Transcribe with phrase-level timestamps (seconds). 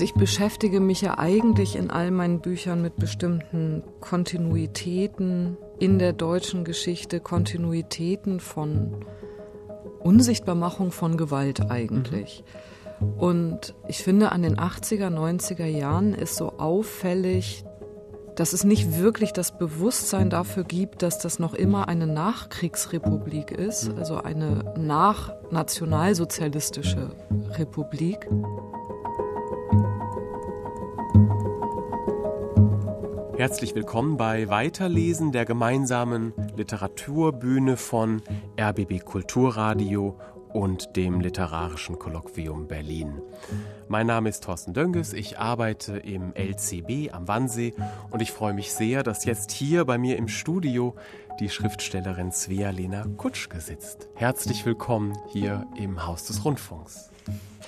[0.00, 6.14] Also ich beschäftige mich ja eigentlich in all meinen Büchern mit bestimmten Kontinuitäten in der
[6.14, 9.04] deutschen Geschichte, Kontinuitäten von
[9.98, 12.44] Unsichtbarmachung von Gewalt eigentlich.
[13.18, 17.66] Und ich finde, an den 80er, 90er Jahren ist so auffällig,
[18.36, 23.90] dass es nicht wirklich das Bewusstsein dafür gibt, dass das noch immer eine Nachkriegsrepublik ist,
[23.98, 27.10] also eine nachnationalsozialistische
[27.58, 28.26] Republik.
[33.40, 38.20] Herzlich willkommen bei Weiterlesen der gemeinsamen Literaturbühne von
[38.60, 40.20] RBB Kulturradio
[40.52, 43.22] und dem Literarischen Kolloquium Berlin.
[43.88, 47.72] Mein Name ist Thorsten Dönges, ich arbeite im LCB am Wannsee
[48.10, 50.94] und ich freue mich sehr, dass jetzt hier bei mir im Studio
[51.40, 54.10] die Schriftstellerin Svea-Lena Kutschke sitzt.
[54.16, 57.08] Herzlich willkommen hier im Haus des Rundfunks.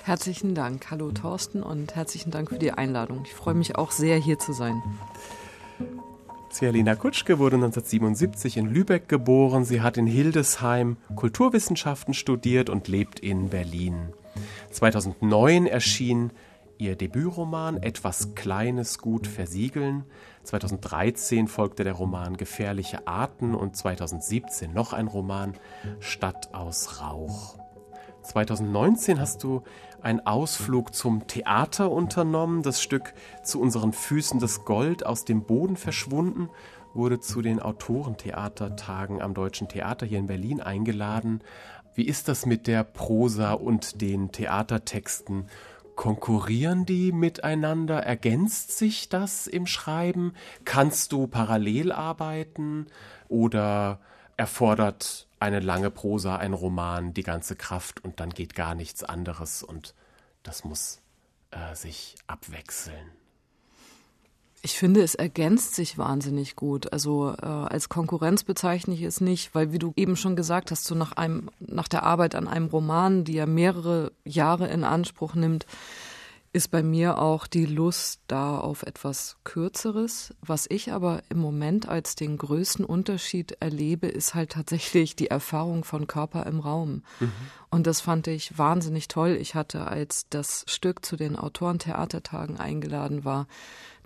[0.03, 0.91] Herzlichen Dank.
[0.91, 3.23] Hallo Thorsten und herzlichen Dank für die Einladung.
[3.25, 4.79] Ich freue mich auch sehr, hier zu sein.
[6.49, 9.65] Cialina Kutschke wurde 1977 in Lübeck geboren.
[9.65, 14.13] Sie hat in Hildesheim Kulturwissenschaften studiert und lebt in Berlin.
[14.69, 16.31] 2009 erschien
[16.77, 20.03] ihr Debütroman Etwas Kleines gut versiegeln.
[20.43, 25.53] 2013 folgte der Roman Gefährliche Arten und 2017 noch ein Roman
[25.99, 27.62] Stadt aus Rauch.
[28.23, 29.63] 2019 hast du
[30.01, 32.63] einen Ausflug zum Theater unternommen.
[32.63, 36.49] Das Stück Zu unseren Füßen das Gold aus dem Boden verschwunden
[36.93, 41.41] wurde zu den Autorentheatertagen am Deutschen Theater hier in Berlin eingeladen.
[41.95, 45.47] Wie ist das mit der Prosa und den Theatertexten?
[45.95, 47.99] Konkurrieren die miteinander?
[47.99, 50.33] Ergänzt sich das im Schreiben?
[50.65, 52.87] Kannst du parallel arbeiten
[53.27, 53.99] oder
[54.37, 59.61] erfordert eine lange Prosa, ein Roman, die ganze Kraft und dann geht gar nichts anderes
[59.61, 59.93] und
[60.41, 61.01] das muss
[61.51, 63.11] äh, sich abwechseln.
[64.61, 66.93] Ich finde, es ergänzt sich wahnsinnig gut.
[66.93, 70.85] Also äh, als Konkurrenz bezeichne ich es nicht, weil wie du eben schon gesagt hast,
[70.85, 75.35] so nach einem, nach der Arbeit an einem Roman, die ja mehrere Jahre in Anspruch
[75.35, 75.65] nimmt,
[76.53, 80.35] ist bei mir auch die Lust da auf etwas Kürzeres.
[80.39, 85.83] Was ich aber im Moment als den größten Unterschied erlebe, ist halt tatsächlich die Erfahrung
[85.83, 87.01] von Körper im Raum.
[87.19, 87.31] Mhm.
[87.71, 89.35] Und das fand ich wahnsinnig toll.
[89.41, 93.47] Ich hatte, als das Stück zu den Autorentheatertagen eingeladen war,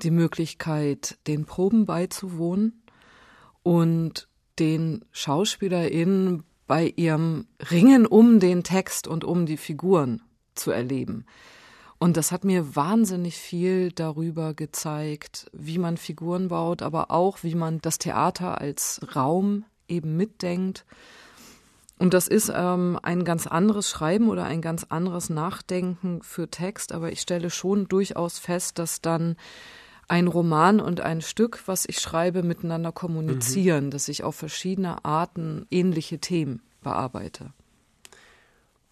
[0.02, 2.82] die Möglichkeit, den Proben beizuwohnen
[3.62, 10.22] und den SchauspielerInnen bei ihrem Ringen um den Text und um die Figuren
[10.56, 11.26] zu erleben.
[12.00, 17.56] Und das hat mir wahnsinnig viel darüber gezeigt, wie man Figuren baut, aber auch, wie
[17.56, 20.86] man das Theater als Raum eben mitdenkt.
[21.98, 26.92] Und das ist ähm, ein ganz anderes Schreiben oder ein ganz anderes Nachdenken für Text,
[26.92, 29.36] aber ich stelle schon durchaus fest, dass dann
[30.08, 33.92] ein Roman und ein Stück, was ich schreibe, miteinander kommunizieren, mhm.
[33.92, 37.52] dass ich auf verschiedene Arten ähnliche Themen bearbeite.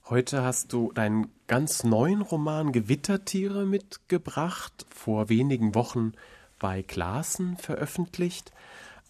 [0.08, 6.12] Heute hast du deinen ganz neuen Roman Gewittertiere mitgebracht, vor wenigen Wochen
[6.60, 8.52] bei Glasen veröffentlicht.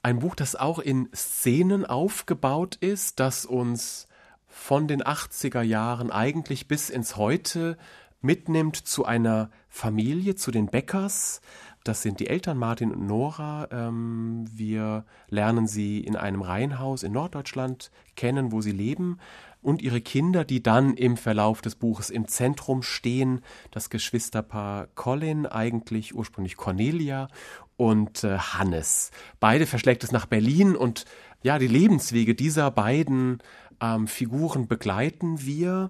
[0.04, 4.08] Ein Buch, das auch in Szenen aufgebaut ist, das uns
[4.48, 7.78] von den 80er Jahren eigentlich bis ins Heute
[8.22, 11.42] mitnimmt zu einer Familie, zu den Bäckers.
[11.84, 13.68] Das sind die Eltern Martin und Nora.
[13.70, 19.20] Ähm, wir lernen sie in einem Reihenhaus in Norddeutschland kennen, wo sie leben
[19.66, 23.42] und ihre Kinder, die dann im Verlauf des Buches im Zentrum stehen.
[23.72, 27.28] Das Geschwisterpaar Colin, eigentlich ursprünglich Cornelia
[27.76, 29.10] und äh, Hannes.
[29.40, 31.06] Beide verschlägt es nach Berlin und
[31.42, 33.40] ja, die Lebenswege dieser beiden
[33.82, 35.90] ähm, Figuren begleiten wir.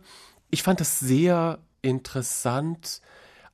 [0.49, 3.01] Ich fand es sehr interessant,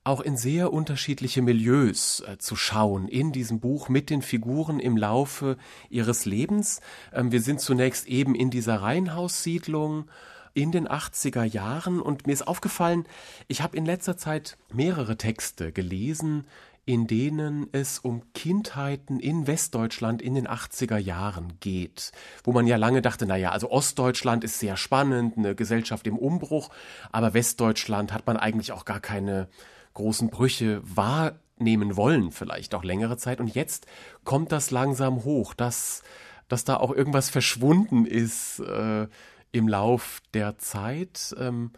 [0.04, 4.96] auch in sehr unterschiedliche Milieus äh, zu schauen in diesem Buch mit den Figuren im
[4.96, 5.56] Laufe
[5.90, 6.80] ihres Lebens.
[7.12, 10.06] Ähm, wir sind zunächst eben in dieser Reihenhaussiedlung
[10.54, 13.06] in den 80er Jahren und mir ist aufgefallen,
[13.48, 16.46] ich habe in letzter Zeit mehrere Texte gelesen,
[16.84, 22.10] in denen es um Kindheiten in Westdeutschland in den 80er Jahren geht,
[22.42, 26.70] wo man ja lange dachte, naja, also Ostdeutschland ist sehr spannend, eine Gesellschaft im Umbruch,
[27.12, 29.48] aber Westdeutschland hat man eigentlich auch gar keine
[29.94, 33.40] großen Brüche wahrnehmen wollen, vielleicht auch längere Zeit.
[33.40, 33.86] Und jetzt
[34.24, 36.02] kommt das langsam hoch, dass,
[36.48, 39.06] dass da auch irgendwas verschwunden ist äh,
[39.52, 41.34] im Lauf der Zeit.
[41.38, 41.72] Ähm,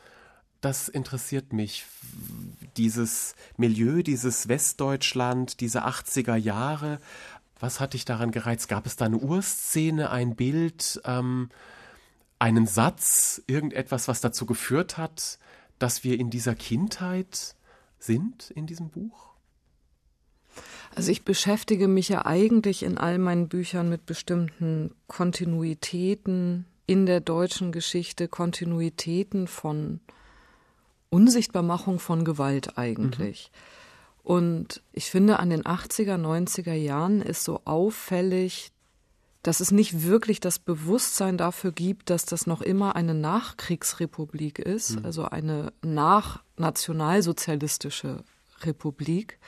[0.60, 1.84] das interessiert mich.
[2.78, 7.00] Dieses Milieu, dieses Westdeutschland, diese 80er Jahre.
[7.60, 8.68] Was hat dich daran gereizt?
[8.68, 11.50] Gab es da eine Urszene, ein Bild, ähm,
[12.38, 15.38] einen Satz, irgendetwas, was dazu geführt hat,
[15.78, 17.53] dass wir in dieser Kindheit
[18.04, 19.34] sind in diesem Buch?
[20.94, 27.20] Also ich beschäftige mich ja eigentlich in all meinen Büchern mit bestimmten Kontinuitäten in der
[27.20, 30.00] deutschen Geschichte, Kontinuitäten von
[31.10, 33.50] Unsichtbarmachung von Gewalt eigentlich.
[33.52, 33.58] Mhm.
[34.24, 38.72] Und ich finde, an den 80er, 90er Jahren ist so auffällig,
[39.44, 44.98] dass es nicht wirklich das Bewusstsein dafür gibt, dass das noch immer eine Nachkriegsrepublik ist,
[44.98, 45.04] mhm.
[45.04, 48.24] also eine nachnationalsozialistische
[48.62, 49.38] Republik.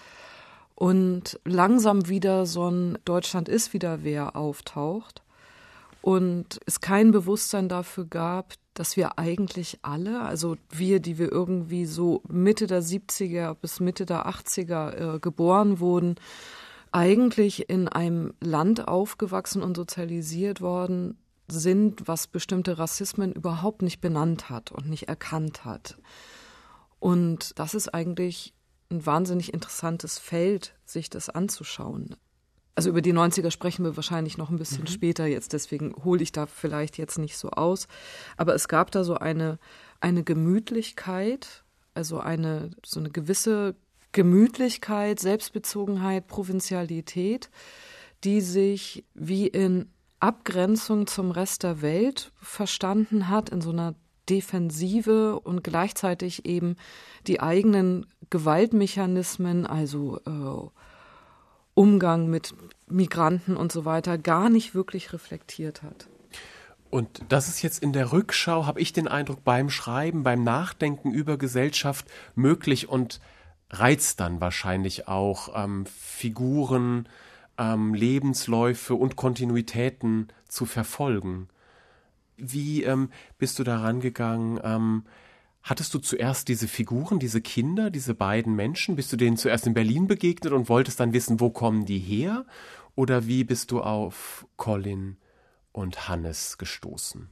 [0.74, 5.22] Und langsam wieder so ein Deutschland ist wieder wer auftaucht
[6.02, 11.86] und es kein Bewusstsein dafür gab, dass wir eigentlich alle, also wir, die wir irgendwie
[11.86, 16.16] so Mitte der 70er bis Mitte der 80er äh, geboren wurden,
[16.96, 24.48] eigentlich in einem Land aufgewachsen und sozialisiert worden sind, was bestimmte Rassismen überhaupt nicht benannt
[24.48, 25.98] hat und nicht erkannt hat.
[26.98, 28.54] Und das ist eigentlich
[28.90, 32.16] ein wahnsinnig interessantes Feld, sich das anzuschauen.
[32.74, 34.88] Also über die 90er sprechen wir wahrscheinlich noch ein bisschen mhm.
[34.88, 37.88] später jetzt, deswegen hole ich da vielleicht jetzt nicht so aus.
[38.38, 39.58] Aber es gab da so eine,
[40.00, 41.62] eine Gemütlichkeit,
[41.92, 43.76] also eine, so eine gewisse
[44.12, 47.50] Gemütlichkeit, Selbstbezogenheit, Provinzialität,
[48.24, 53.94] die sich wie in Abgrenzung zum Rest der Welt verstanden hat, in so einer
[54.28, 56.76] Defensive und gleichzeitig eben
[57.26, 60.70] die eigenen Gewaltmechanismen, also äh,
[61.74, 62.54] Umgang mit
[62.88, 66.08] Migranten und so weiter gar nicht wirklich reflektiert hat.
[66.90, 71.12] Und das ist jetzt in der Rückschau, habe ich den Eindruck, beim Schreiben, beim Nachdenken
[71.12, 73.20] über Gesellschaft möglich und
[73.70, 77.08] reizt dann wahrscheinlich auch ähm, Figuren,
[77.58, 81.48] ähm, Lebensläufe und Kontinuitäten zu verfolgen.
[82.36, 84.60] Wie ähm, bist du da rangegangen?
[84.62, 85.04] Ähm,
[85.66, 88.94] Hattest du zuerst diese Figuren, diese Kinder, diese beiden Menschen?
[88.94, 92.46] Bist du denen zuerst in Berlin begegnet und wolltest dann wissen, wo kommen die her?
[92.94, 95.16] Oder wie bist du auf Colin
[95.72, 97.30] und Hannes gestoßen?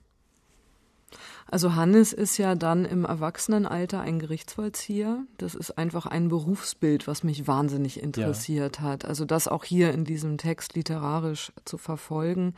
[1.50, 5.24] Also Hannes ist ja dann im Erwachsenenalter ein Gerichtsvollzieher.
[5.38, 8.82] Das ist einfach ein Berufsbild, was mich wahnsinnig interessiert ja.
[8.84, 9.04] hat.
[9.04, 12.54] Also das auch hier in diesem Text literarisch zu verfolgen.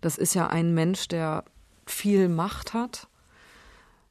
[0.00, 1.44] Das ist ja ein Mensch, der
[1.86, 3.08] viel Macht hat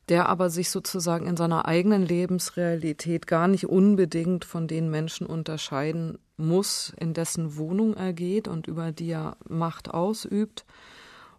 [0.10, 6.20] der aber sich sozusagen in seiner eigenen Lebensrealität gar nicht unbedingt von den Menschen unterscheiden
[6.38, 10.66] muss, in dessen Wohnung er geht und über die er Macht ausübt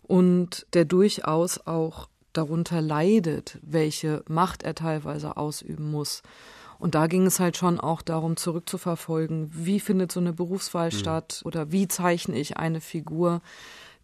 [0.03, 6.23] und der durchaus auch darunter leidet, welche Macht er teilweise ausüben muss.
[6.79, 10.97] Und da ging es halt schon auch darum, zurückzuverfolgen, wie findet so eine Berufswahl mhm.
[10.97, 13.41] statt oder wie zeichne ich eine Figur,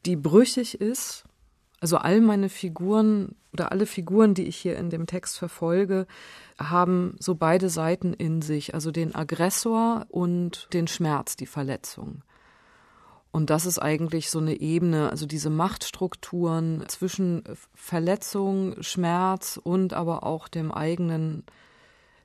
[0.06, 1.24] die brüchig ist
[1.82, 6.06] also all meine Figuren oder alle Figuren, die ich hier in dem Text verfolge,
[6.56, 12.22] haben so beide Seiten in sich, also den Aggressor und den Schmerz, die Verletzung.
[13.32, 17.42] Und das ist eigentlich so eine Ebene, also diese Machtstrukturen zwischen
[17.74, 21.44] Verletzung, Schmerz und aber auch dem eigenen,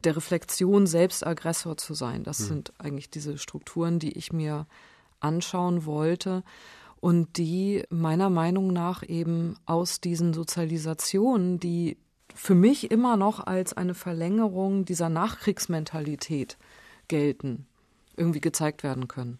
[0.03, 2.23] der Reflexion, selbst Aggressor zu sein.
[2.23, 2.45] Das mhm.
[2.45, 4.67] sind eigentlich diese Strukturen, die ich mir
[5.21, 6.43] anschauen wollte
[6.99, 11.97] und die meiner Meinung nach eben aus diesen Sozialisationen, die
[12.35, 16.57] für mich immer noch als eine Verlängerung dieser Nachkriegsmentalität
[17.07, 17.65] gelten,
[18.17, 19.39] irgendwie gezeigt werden können.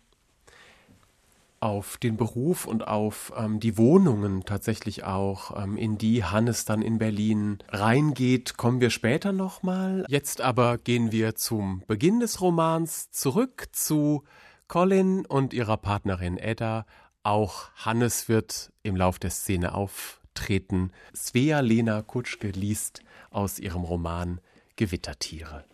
[1.60, 6.82] Auf den Beruf und auf ähm, die Wohnungen tatsächlich auch, ähm, in die Hannes dann
[6.82, 10.06] in Berlin reingeht, kommen wir später nochmal.
[10.08, 14.24] Jetzt aber gehen wir zum Beginn des Romans zurück zu
[14.68, 16.86] Colin und ihrer Partnerin Edda
[17.28, 20.92] auch Hannes wird im Lauf der Szene auftreten.
[21.14, 24.40] Svea Lena Kutschke liest aus ihrem Roman
[24.78, 25.66] Gewittertiere.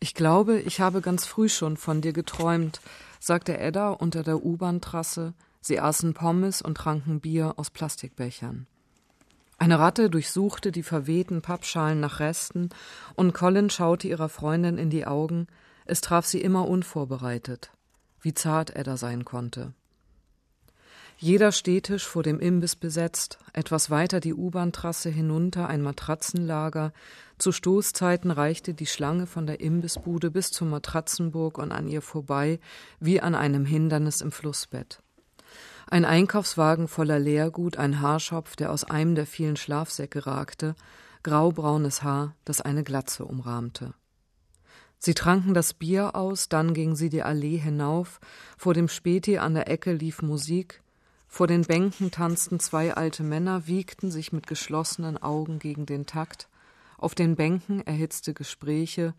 [0.00, 2.82] Ich glaube, ich habe ganz früh schon von dir geträumt,
[3.24, 5.32] sagte Edda unter der U-Bahn-Trasse.
[5.62, 8.66] Sie aßen Pommes und tranken Bier aus Plastikbechern.
[9.56, 12.68] Eine Ratte durchsuchte die verwehten Pappschalen nach Resten,
[13.14, 15.46] und Colin schaute ihrer Freundin in die Augen.
[15.86, 17.70] Es traf sie immer unvorbereitet.
[18.20, 19.72] Wie zart Edda sein konnte.
[21.16, 26.92] Jeder Stehtisch vor dem Imbiss besetzt, etwas weiter die U-Bahn-Trasse hinunter ein Matratzenlager.
[27.38, 32.60] Zu Stoßzeiten reichte die Schlange von der Imbissbude bis zur Matratzenburg und an ihr vorbei,
[33.00, 35.02] wie an einem Hindernis im Flussbett.
[35.86, 40.74] Ein Einkaufswagen voller Leergut, ein Haarschopf, der aus einem der vielen Schlafsäcke ragte,
[41.22, 43.94] graubraunes Haar, das eine Glatze umrahmte.
[44.98, 48.20] Sie tranken das Bier aus, dann gingen sie die Allee hinauf,
[48.56, 50.82] vor dem Späti an der Ecke lief Musik,
[51.28, 56.48] vor den Bänken tanzten zwei alte Männer, wiegten sich mit geschlossenen Augen gegen den Takt.
[56.98, 59.14] Auf den Bänken erhitzte Gespräche.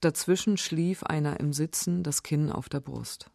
[0.00, 3.30] Dazwischen schlief einer im Sitzen, das Kinn auf der Brust.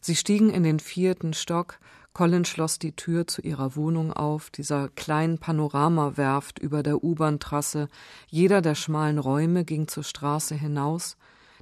[0.00, 1.78] Sie stiegen in den vierten Stock,
[2.14, 7.88] Colin schloss die Tür zu ihrer Wohnung auf, dieser kleinen Panoramawerft über der U-Bahn-Trasse.
[8.28, 11.16] Jeder der schmalen Räume ging zur Straße hinaus.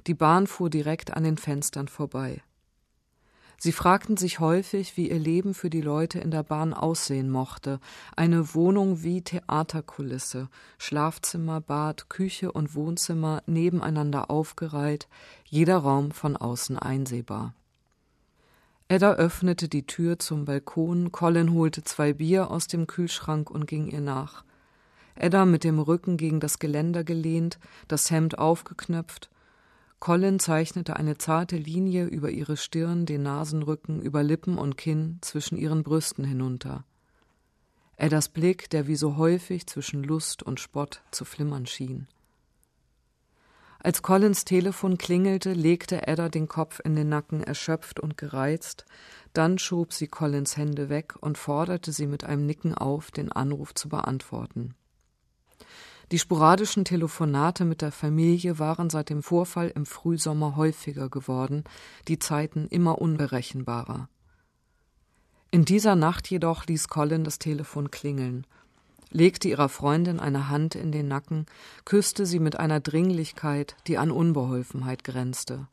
[0.05, 2.43] Die Bahn fuhr direkt an den Fenstern vorbei.
[3.63, 7.79] Sie fragten sich häufig, wie ihr Leben für die Leute in der Bahn aussehen mochte.
[8.13, 15.07] Eine Wohnung wie Theaterkulisse, Schlafzimmer, Bad, Küche und Wohnzimmer nebeneinander aufgereiht,
[15.45, 17.53] jeder Raum von außen einsehbar.
[18.89, 23.87] Edda öffnete die Tür zum Balkon, Colin holte zwei Bier aus dem Kühlschrank und ging
[23.87, 24.43] ihr nach.
[25.15, 29.29] Edda mit dem Rücken gegen das Geländer gelehnt, das Hemd aufgeknöpft.
[30.03, 35.57] Colin zeichnete eine zarte Linie über ihre Stirn, den Nasenrücken, über Lippen und Kinn, zwischen
[35.57, 36.83] ihren Brüsten hinunter.
[37.95, 42.09] Eddas Blick, der wie so häufig zwischen Lust und Spott zu flimmern schien.
[43.79, 48.83] Als Collins Telefon klingelte, legte Ada den Kopf in den Nacken, erschöpft und gereizt.
[49.31, 53.73] Dann schob sie Collins Hände weg und forderte sie mit einem Nicken auf, den Anruf
[53.73, 54.75] zu beantworten.
[56.11, 61.63] Die sporadischen Telefonate mit der Familie waren seit dem Vorfall im Frühsommer häufiger geworden,
[62.07, 64.09] die Zeiten immer unberechenbarer.
[65.51, 68.45] In dieser Nacht jedoch ließ Colin das Telefon klingeln
[69.13, 71.45] legte ihrer Freundin eine Hand in den Nacken,
[71.85, 75.67] küsste sie mit einer Dringlichkeit, die an Unbeholfenheit grenzte.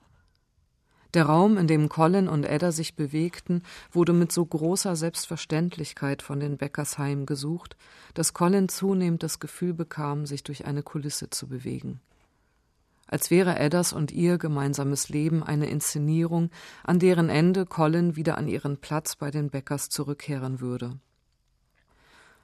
[1.15, 6.39] Der Raum, in dem Colin und Edda sich bewegten, wurde mit so großer Selbstverständlichkeit von
[6.39, 7.77] den Beckers heimgesucht,
[8.15, 12.01] dass Colin zunehmend das Gefühl bekam, sich durch eine Kulisse zu bewegen.
[13.09, 16.51] Als wäre Eddas und ihr gemeinsames Leben eine Inszenierung,
[16.85, 20.97] an deren Ende Colin wieder an ihren Platz bei den Beckers zurückkehren würde.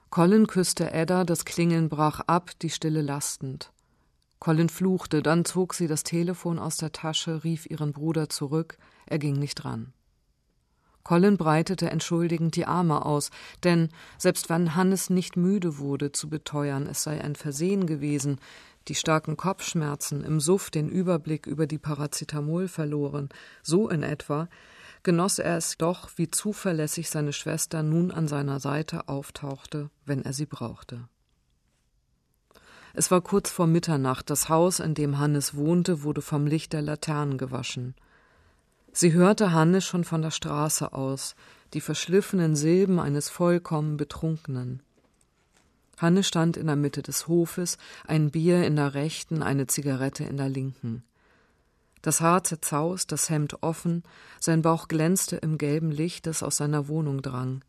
[0.09, 3.71] Colin küsste Ada, das Klingeln brach ab, die Stille lastend.
[4.39, 9.19] Colin fluchte, dann zog sie das Telefon aus der Tasche, rief ihren Bruder zurück, er
[9.19, 9.93] ging nicht ran.
[11.03, 13.31] Colin breitete entschuldigend die Arme aus,
[13.63, 18.39] denn selbst wenn Hannes nicht müde wurde zu beteuern, es sei ein Versehen gewesen,
[18.89, 23.29] die starken Kopfschmerzen im Suff den Überblick über die Paracetamol verloren,
[23.63, 24.49] so in etwa,
[25.03, 30.33] genoss er es doch, wie zuverlässig seine Schwester nun an seiner Seite auftauchte, wenn er
[30.33, 31.07] sie brauchte.
[32.99, 36.81] Es war kurz vor Mitternacht, das Haus, in dem Hannes wohnte, wurde vom Licht der
[36.81, 37.93] Laternen gewaschen.
[38.91, 41.35] Sie hörte Hannes schon von der Straße aus,
[41.75, 44.81] die verschliffenen Silben eines vollkommen Betrunkenen.
[45.97, 47.77] Hannes stand in der Mitte des Hofes,
[48.07, 51.03] ein Bier in der rechten, eine Zigarette in der linken
[52.07, 54.01] das Haar zerzaust, das Hemd offen,
[54.39, 57.65] sein Bauch glänzte im gelben Licht, das aus seiner Wohnung drang.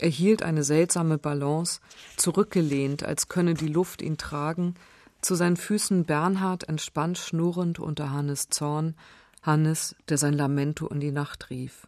[0.00, 1.80] Er hielt eine seltsame Balance,
[2.16, 4.76] zurückgelehnt, als könne die Luft ihn tragen,
[5.20, 8.96] zu seinen Füßen Bernhard entspannt schnurrend unter Hannes Zorn,
[9.42, 11.86] Hannes, der sein Lamento in die Nacht rief.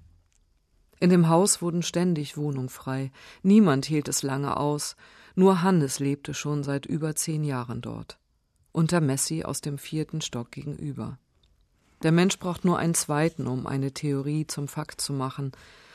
[1.00, 4.94] In dem Haus wurden ständig Wohnung frei, niemand hielt es lange aus,
[5.34, 8.18] nur Hannes lebte schon seit über zehn Jahren dort.
[8.72, 11.18] Unter Messi aus dem vierten Stock gegenüber.
[12.02, 15.52] Der Mensch braucht nur einen zweiten, um eine Theorie zum Fakt zu machen.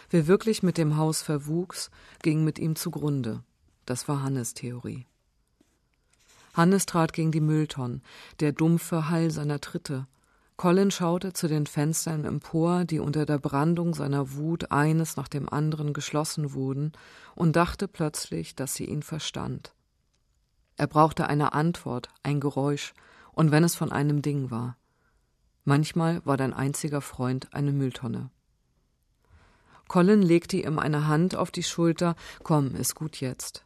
[0.10, 3.44] Wer wirklich mit dem Haus verwuchs, ging mit ihm zugrunde.
[3.86, 5.06] Das war Hannes Theorie.
[6.54, 8.02] Hannes trat gegen die Mülltonnen,
[8.40, 10.08] der dumpfe Hall seiner Tritte.
[10.56, 15.48] Colin schaute zu den Fenstern empor, die unter der Brandung seiner Wut eines nach dem
[15.48, 16.94] anderen geschlossen wurden,
[17.36, 19.74] und dachte plötzlich, dass sie ihn verstand.
[20.78, 22.94] Er brauchte eine Antwort, ein Geräusch,
[23.34, 24.78] und wenn es von einem Ding war.
[25.64, 28.32] Manchmal war dein einziger Freund eine Mülltonne.
[29.88, 32.16] Colin legte ihm eine Hand auf die Schulter.
[32.44, 33.66] Komm, ist gut jetzt.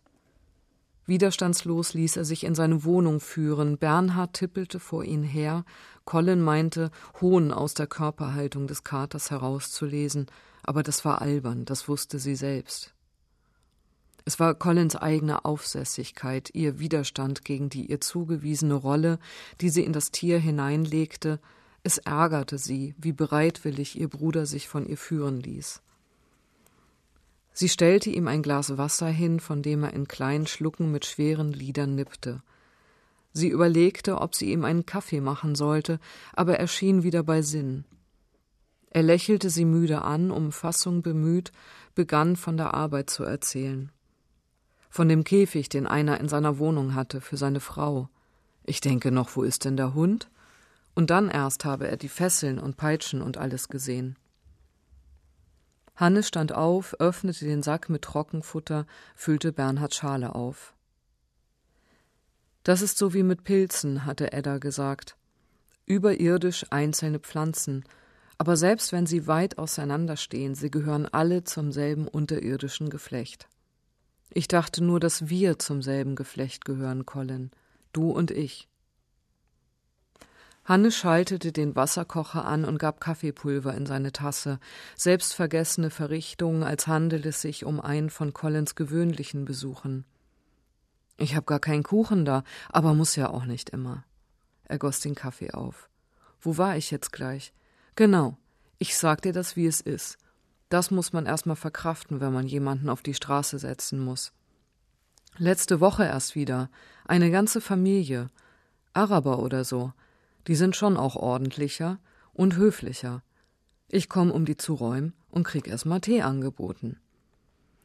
[1.06, 3.78] Widerstandslos ließ er sich in seine Wohnung führen.
[3.78, 5.66] Bernhard tippelte vor ihn her.
[6.06, 10.28] Colin meinte, Hohn aus der Körperhaltung des Katers herauszulesen,
[10.63, 12.94] aber das war albern, das wusste sie selbst.
[14.24, 19.18] Es war Collins eigene Aufsässigkeit, ihr Widerstand gegen die ihr zugewiesene Rolle,
[19.62, 21.40] die sie in das Tier hineinlegte,
[21.84, 25.82] es ärgerte sie, wie bereitwillig ihr Bruder sich von ihr führen ließ.
[27.53, 31.51] Sie stellte ihm ein Glas Wasser hin, von dem er in kleinen Schlucken mit schweren
[31.51, 32.41] Lidern nippte.
[33.34, 36.00] Sie überlegte, ob sie ihm einen Kaffee machen sollte,
[36.34, 37.86] aber er schien wieder bei Sinn.
[38.89, 41.51] Er lächelte sie müde an, um Fassung bemüht,
[41.96, 43.91] begann von der Arbeit zu erzählen.
[44.89, 48.10] Von dem Käfig, den einer in seiner Wohnung hatte, für seine Frau.
[48.65, 50.29] Ich denke noch, wo ist denn der Hund?
[50.93, 54.17] und dann erst habe er die Fesseln und Peitschen und alles gesehen.
[56.01, 60.74] Hannes stand auf, öffnete den Sack mit Trockenfutter, füllte Bernhards Schale auf.
[62.63, 65.15] Das ist so wie mit Pilzen, hatte Edda gesagt.
[65.86, 67.84] überirdisch einzelne Pflanzen,
[68.39, 73.48] aber selbst wenn sie weit auseinanderstehen, sie gehören alle zum selben unterirdischen Geflecht.
[74.31, 77.51] Ich dachte nur, dass wir zum selben Geflecht gehören, Colin,
[77.93, 78.71] du und ich.
[80.72, 84.58] Hannes schaltete den Wasserkocher an und gab Kaffeepulver in seine Tasse,
[84.96, 90.06] selbstvergessene Verrichtungen, als handelt es sich um einen von Collins gewöhnlichen Besuchen.
[91.18, 94.06] Ich hab gar keinen Kuchen da, aber muss ja auch nicht immer.
[94.63, 95.90] Er goss den Kaffee auf.
[96.40, 97.51] Wo war ich jetzt gleich?
[97.98, 98.38] Genau.
[98.78, 100.18] Ich sag dir das, wie es ist.
[100.70, 104.32] Das muss man erstmal verkraften, wenn man jemanden auf die Straße setzen muss.
[105.36, 106.70] Letzte Woche erst wieder.
[107.04, 108.30] Eine ganze Familie.
[108.94, 109.92] Araber oder so.
[110.48, 112.00] Die sind schon auch ordentlicher
[112.33, 113.24] und höflicher.
[113.88, 116.98] Ich komm, um die zu räumen und krieg erst mal Tee angeboten.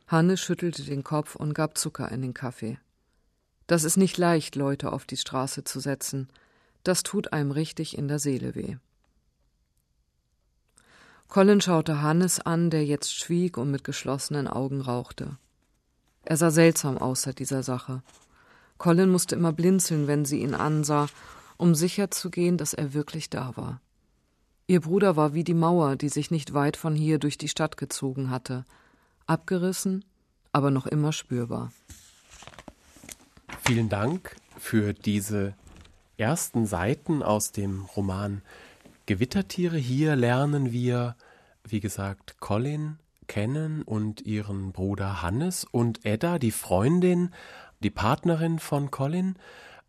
[0.06, 2.78] Hannes schüttelte den Kopf und gab Zucker in den Kaffee.
[3.66, 6.28] Das ist nicht leicht, Leute auf die Straße zu setzen.
[6.84, 8.76] Das tut einem richtig in der Seele weh.
[11.28, 15.38] Colin schaute Hannes an, der jetzt schwieg und mit geschlossenen Augen rauchte.
[16.24, 18.02] Er sah seltsam aus seit dieser Sache.
[18.78, 21.08] Colin musste immer blinzeln, wenn sie ihn ansah,
[21.56, 23.80] um sicherzugehen, dass er wirklich da war.
[24.66, 27.76] Ihr Bruder war wie die Mauer, die sich nicht weit von hier durch die Stadt
[27.76, 28.64] gezogen hatte,
[29.26, 30.04] abgerissen,
[30.52, 31.72] aber noch immer spürbar.
[33.60, 35.54] Vielen Dank für diese
[36.16, 38.42] ersten Seiten aus dem Roman
[39.06, 39.76] Gewittertiere.
[39.76, 41.16] Hier lernen wir,
[41.64, 42.98] wie gesagt, Colin
[43.28, 47.30] kennen und ihren Bruder Hannes und Edda, die Freundin,
[47.80, 49.36] die Partnerin von Colin.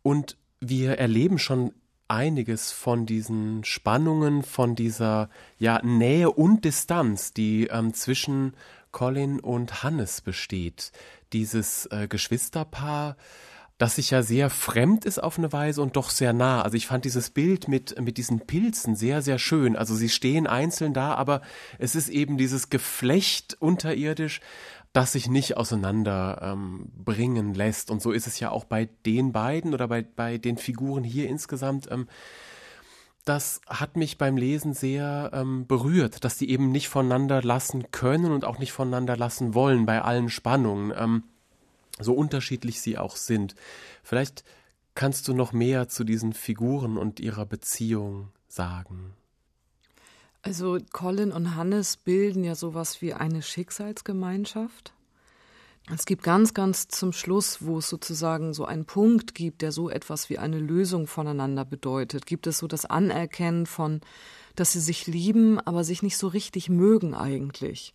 [0.02, 1.72] Und wir erleben schon
[2.08, 8.54] einiges von diesen Spannungen, von dieser ja, Nähe und Distanz, die ähm, zwischen
[8.90, 10.92] Colin und Hannes besteht.
[11.32, 13.16] Dieses äh, Geschwisterpaar,
[13.76, 16.62] das sich ja sehr fremd ist auf eine Weise und doch sehr nah.
[16.62, 19.76] Also ich fand dieses Bild mit, mit diesen Pilzen sehr, sehr schön.
[19.76, 21.42] Also sie stehen einzeln da, aber
[21.78, 24.40] es ist eben dieses Geflecht unterirdisch,
[24.98, 26.90] das sich nicht auseinander ähm,
[27.54, 27.92] lässt.
[27.92, 31.28] Und so ist es ja auch bei den beiden oder bei, bei den Figuren hier
[31.28, 31.88] insgesamt.
[31.88, 32.08] Ähm,
[33.24, 38.32] das hat mich beim Lesen sehr ähm, berührt, dass die eben nicht voneinander lassen können
[38.32, 40.92] und auch nicht voneinander lassen wollen bei allen Spannungen.
[40.96, 41.22] Ähm,
[42.00, 43.54] so unterschiedlich sie auch sind.
[44.02, 44.42] Vielleicht
[44.96, 49.14] kannst du noch mehr zu diesen Figuren und ihrer Beziehung sagen.
[50.42, 54.92] Also Colin und Hannes bilden ja sowas wie eine Schicksalsgemeinschaft.
[55.92, 59.88] Es gibt ganz, ganz zum Schluss, wo es sozusagen so einen Punkt gibt, der so
[59.88, 62.26] etwas wie eine Lösung voneinander bedeutet.
[62.26, 64.02] Gibt es so das Anerkennen von,
[64.54, 67.94] dass sie sich lieben, aber sich nicht so richtig mögen eigentlich.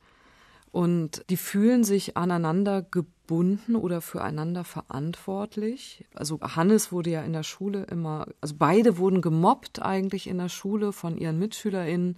[0.74, 6.04] Und die fühlen sich aneinander gebunden oder füreinander verantwortlich.
[6.16, 10.50] Also Hannes wurde ja in der Schule immer, also beide wurden gemobbt eigentlich in der
[10.50, 12.18] Schule von ihren MitschülerInnen.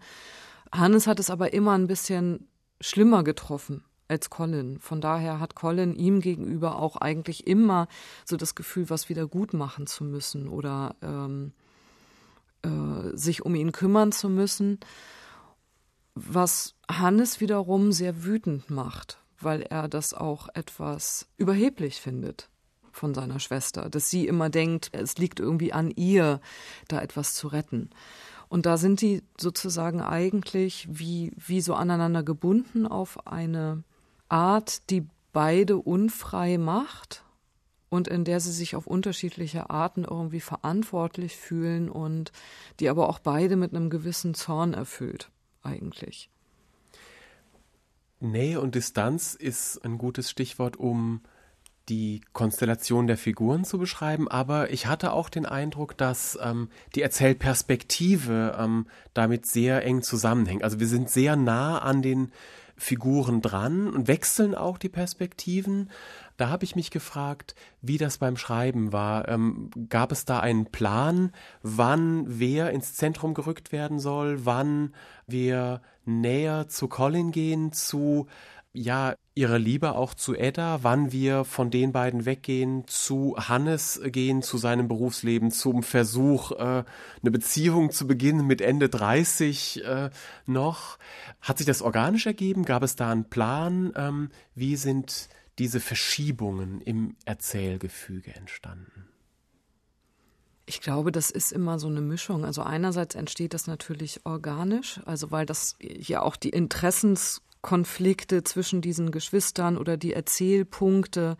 [0.71, 2.47] Hannes hat es aber immer ein bisschen
[2.79, 4.79] schlimmer getroffen als Colin.
[4.79, 7.89] Von daher hat Colin ihm gegenüber auch eigentlich immer
[8.23, 11.51] so das Gefühl, was wieder gut machen zu müssen oder ähm,
[12.61, 14.79] äh, sich um ihn kümmern zu müssen
[16.15, 22.49] was Hannes wiederum sehr wütend macht, weil er das auch etwas überheblich findet
[22.93, 26.39] von seiner Schwester, dass sie immer denkt, es liegt irgendwie an ihr,
[26.87, 27.89] da etwas zu retten.
[28.47, 33.83] Und da sind die sozusagen eigentlich wie, wie so aneinander gebunden auf eine
[34.29, 37.25] Art, die beide unfrei macht
[37.89, 42.31] und in der sie sich auf unterschiedliche Arten irgendwie verantwortlich fühlen und
[42.79, 45.29] die aber auch beide mit einem gewissen Zorn erfüllt
[45.65, 46.29] eigentlich?
[48.19, 51.21] Nähe und Distanz ist ein gutes Stichwort, um
[51.89, 57.03] die Konstellation der Figuren zu beschreiben, aber ich hatte auch den Eindruck, dass ähm, die
[57.03, 60.63] Erzählperspektive ähm, damit sehr eng zusammenhängt.
[60.63, 62.31] Also wir sind sehr nah an den
[62.75, 65.91] Figuren dran und wechseln auch die Perspektiven,
[66.37, 69.27] da habe ich mich gefragt, wie das beim Schreiben war.
[69.27, 74.93] Ähm, gab es da einen Plan, wann wer ins Zentrum gerückt werden soll, wann
[75.27, 78.27] wir näher zu Colin gehen, zu
[78.75, 84.41] ja, ihrer Liebe auch zu Edda, wann wir von den beiden weggehen, zu Hannes gehen,
[84.41, 90.09] zu seinem Berufsleben, zum Versuch, äh, eine Beziehung zu beginnen mit Ende 30 äh,
[90.45, 90.97] noch.
[91.41, 92.65] Hat sich das organisch ergeben?
[92.65, 93.93] Gab es da einen Plan?
[93.95, 99.07] Ähm, wie sind diese Verschiebungen im Erzählgefüge entstanden?
[100.65, 102.43] Ich glaube, das ist immer so eine Mischung.
[102.43, 109.11] Also einerseits entsteht das natürlich organisch, also weil das ja auch die Interessenskonflikte zwischen diesen
[109.11, 111.37] Geschwistern oder die Erzählpunkte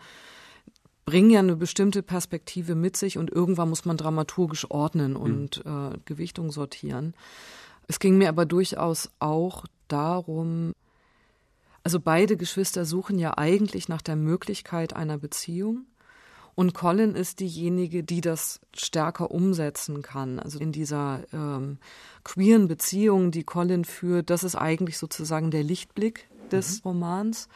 [1.06, 5.18] bringen ja eine bestimmte Perspektive mit sich und irgendwann muss man dramaturgisch ordnen mhm.
[5.18, 7.14] und äh, Gewichtung sortieren.
[7.88, 10.74] Es ging mir aber durchaus auch darum,
[11.86, 15.86] also beide Geschwister suchen ja eigentlich nach der Möglichkeit einer Beziehung.
[16.56, 20.40] Und Colin ist diejenige, die das stärker umsetzen kann.
[20.40, 21.78] Also in dieser ähm,
[22.24, 26.90] queeren Beziehung, die Colin führt, das ist eigentlich sozusagen der Lichtblick des mhm.
[26.90, 27.50] Romans.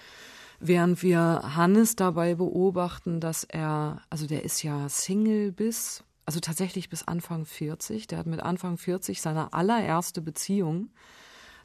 [0.59, 6.89] Während wir Hannes dabei beobachten, dass er, also der ist ja Single bis, also tatsächlich
[6.89, 8.05] bis Anfang 40.
[8.05, 10.91] Der hat mit Anfang 40 seine allererste Beziehung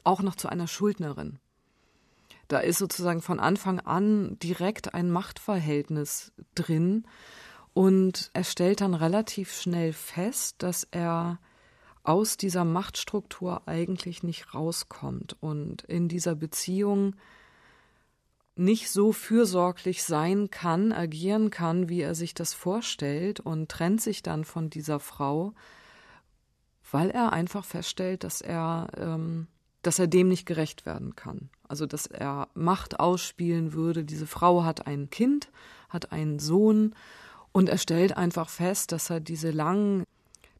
[0.03, 1.37] auch noch zu einer Schuldnerin.
[2.47, 7.05] Da ist sozusagen von Anfang an direkt ein Machtverhältnis drin.
[7.73, 11.39] Und er stellt dann relativ schnell fest, dass er
[12.03, 17.15] aus dieser Machtstruktur eigentlich nicht rauskommt und in dieser Beziehung
[18.55, 24.23] nicht so fürsorglich sein kann, agieren kann, wie er sich das vorstellt und trennt sich
[24.23, 25.53] dann von dieser Frau,
[26.89, 29.47] weil er einfach feststellt, dass er, ähm,
[29.85, 31.49] dass er dem nicht gerecht werden kann.
[31.67, 34.03] Also dass er Macht ausspielen würde.
[34.03, 35.49] Diese Frau hat ein Kind,
[35.89, 36.95] hat einen Sohn
[37.51, 40.03] und er stellt einfach fest, dass er diese langen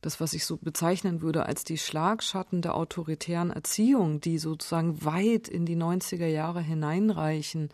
[0.01, 5.47] das, was ich so bezeichnen würde als die Schlagschatten der autoritären Erziehung, die sozusagen weit
[5.47, 7.69] in die 90er Jahre hineinreichen,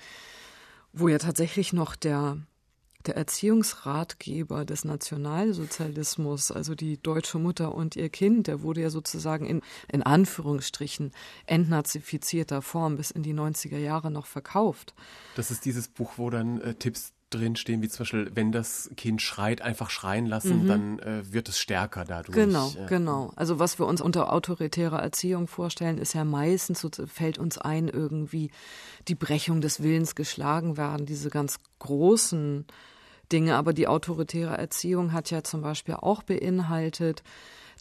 [0.93, 2.37] wo ja tatsächlich noch der,
[3.07, 9.45] der Erziehungsratgeber des Nationalsozialismus, also die deutsche Mutter und ihr Kind, der wurde ja sozusagen
[9.45, 9.61] in,
[9.91, 11.11] in Anführungsstrichen
[11.45, 14.93] entnazifizierter Form bis in die 90er Jahre noch verkauft.
[15.35, 19.21] Das ist dieses Buch, wo dann äh, Tipps drinstehen, wie zum Beispiel, wenn das Kind
[19.21, 20.67] schreit, einfach schreien lassen, mhm.
[20.67, 22.35] dann äh, wird es stärker dadurch.
[22.35, 23.31] Genau, äh, genau.
[23.35, 27.87] Also was wir uns unter autoritärer Erziehung vorstellen, ist ja meistens, so fällt uns ein,
[27.87, 28.51] irgendwie
[29.07, 32.65] die Brechung des Willens geschlagen werden, diese ganz großen
[33.31, 33.55] Dinge.
[33.55, 37.23] Aber die autoritäre Erziehung hat ja zum Beispiel auch beinhaltet,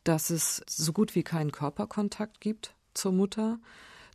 [0.05, 3.59] dass es so gut wie keinen Körperkontakt gibt zur Mutter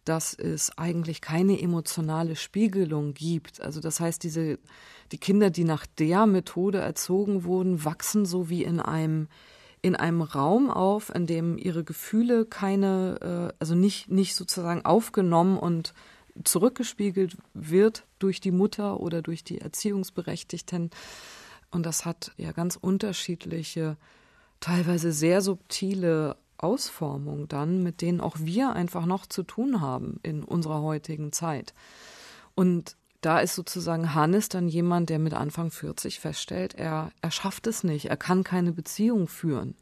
[0.06, 3.62] dass es eigentlich keine emotionale Spiegelung gibt.
[3.62, 4.60] Also das heißt, diese
[5.12, 9.28] die Kinder, die nach der Methode erzogen wurden, wachsen so wie in einem
[9.82, 15.58] in einem Raum auf, in dem ihre Gefühle keine, äh, also nicht nicht sozusagen aufgenommen
[15.58, 15.94] und
[16.44, 20.90] zurückgespiegelt wird durch die Mutter oder durch die Erziehungsberechtigten.
[21.72, 23.98] Und das hat ja ganz unterschiedliche,
[24.60, 30.44] teilweise sehr subtile Ausformungen dann, mit denen auch wir einfach noch zu tun haben in
[30.44, 31.74] unserer heutigen Zeit.
[32.56, 37.66] Und da ist sozusagen Hannes dann jemand, der mit Anfang 40 feststellt, er, er schafft
[37.68, 39.76] es nicht, er kann keine Beziehung führen,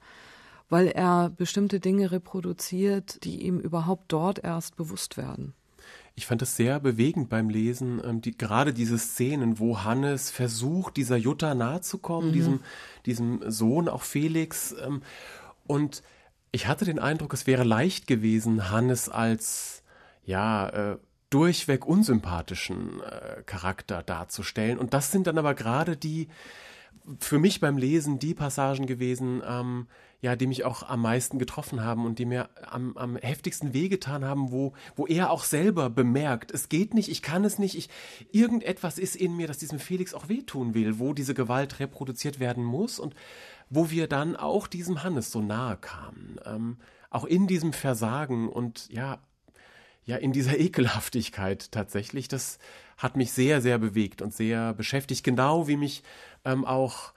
[0.69, 5.53] weil er bestimmte Dinge reproduziert, die ihm überhaupt dort erst bewusst werden.
[6.15, 10.95] Ich fand es sehr bewegend beim Lesen, ähm, die, gerade diese Szenen, wo Hannes versucht,
[10.95, 12.33] dieser Jutta nahe zu kommen, mhm.
[12.33, 12.59] diesem,
[13.05, 14.75] diesem Sohn, auch Felix.
[14.85, 15.01] Ähm,
[15.65, 16.03] und
[16.53, 19.83] ich hatte den Eindruck, es wäre leicht gewesen, Hannes als,
[20.23, 20.97] ja, äh,
[21.31, 24.77] durchweg unsympathischen äh, Charakter darzustellen.
[24.77, 26.27] Und das sind dann aber gerade die,
[27.19, 29.87] für mich beim Lesen, die Passagen gewesen, ähm,
[30.21, 34.23] ja, die mich auch am meisten getroffen haben und die mir am, am heftigsten wehgetan
[34.23, 37.89] haben, wo, wo er auch selber bemerkt, es geht nicht, ich kann es nicht, ich,
[38.31, 42.63] irgendetwas ist in mir, das diesem Felix auch wehtun will, wo diese Gewalt reproduziert werden
[42.63, 43.15] muss und
[43.69, 46.77] wo wir dann auch diesem Hannes so nahe kamen, ähm,
[47.09, 49.19] auch in diesem Versagen und ja,
[50.05, 52.27] ja, in dieser Ekelhaftigkeit tatsächlich.
[52.27, 52.59] Das
[52.97, 56.03] hat mich sehr, sehr bewegt und sehr beschäftigt, genau wie mich
[56.45, 57.13] ähm, auch,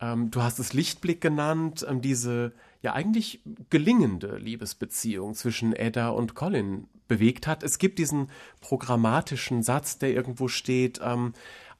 [0.00, 6.34] ähm, du hast es Lichtblick genannt, ähm, diese ja eigentlich gelingende Liebesbeziehung zwischen Edda und
[6.34, 7.62] Colin bewegt hat.
[7.62, 11.32] Es gibt diesen programmatischen Satz, der irgendwo steht, ähm,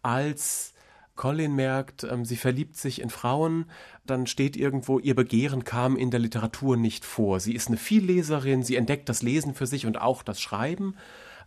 [0.03, 0.74] als
[1.17, 3.67] Colin merkt, ähm, sie verliebt sich in Frauen,
[4.05, 7.41] dann steht irgendwo, ihr Begehren kam in der Literatur nicht vor.
[7.41, 10.97] Sie ist eine Vielleserin, sie entdeckt das Lesen für sich und auch das Schreiben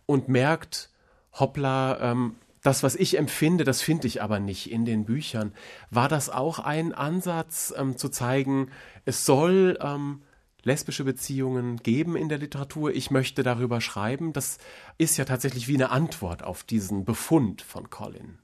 [0.06, 0.90] und merkt,
[1.32, 5.52] hoppla, ähm, das, was ich empfinde, das finde ich aber nicht in den Büchern.
[5.90, 8.70] War das auch ein Ansatz ähm, zu zeigen,
[9.04, 9.78] es soll
[10.62, 14.32] lesbische Beziehungen geben in der Literatur, ich möchte darüber schreiben?
[14.32, 14.58] Das
[14.98, 18.38] ist ja tatsächlich wie eine Antwort auf diesen Befund von Colin.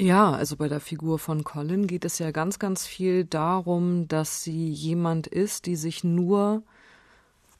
[0.00, 4.44] Ja, also bei der Figur von Colin geht es ja ganz, ganz viel darum, dass
[4.44, 6.62] sie jemand ist, die sich nur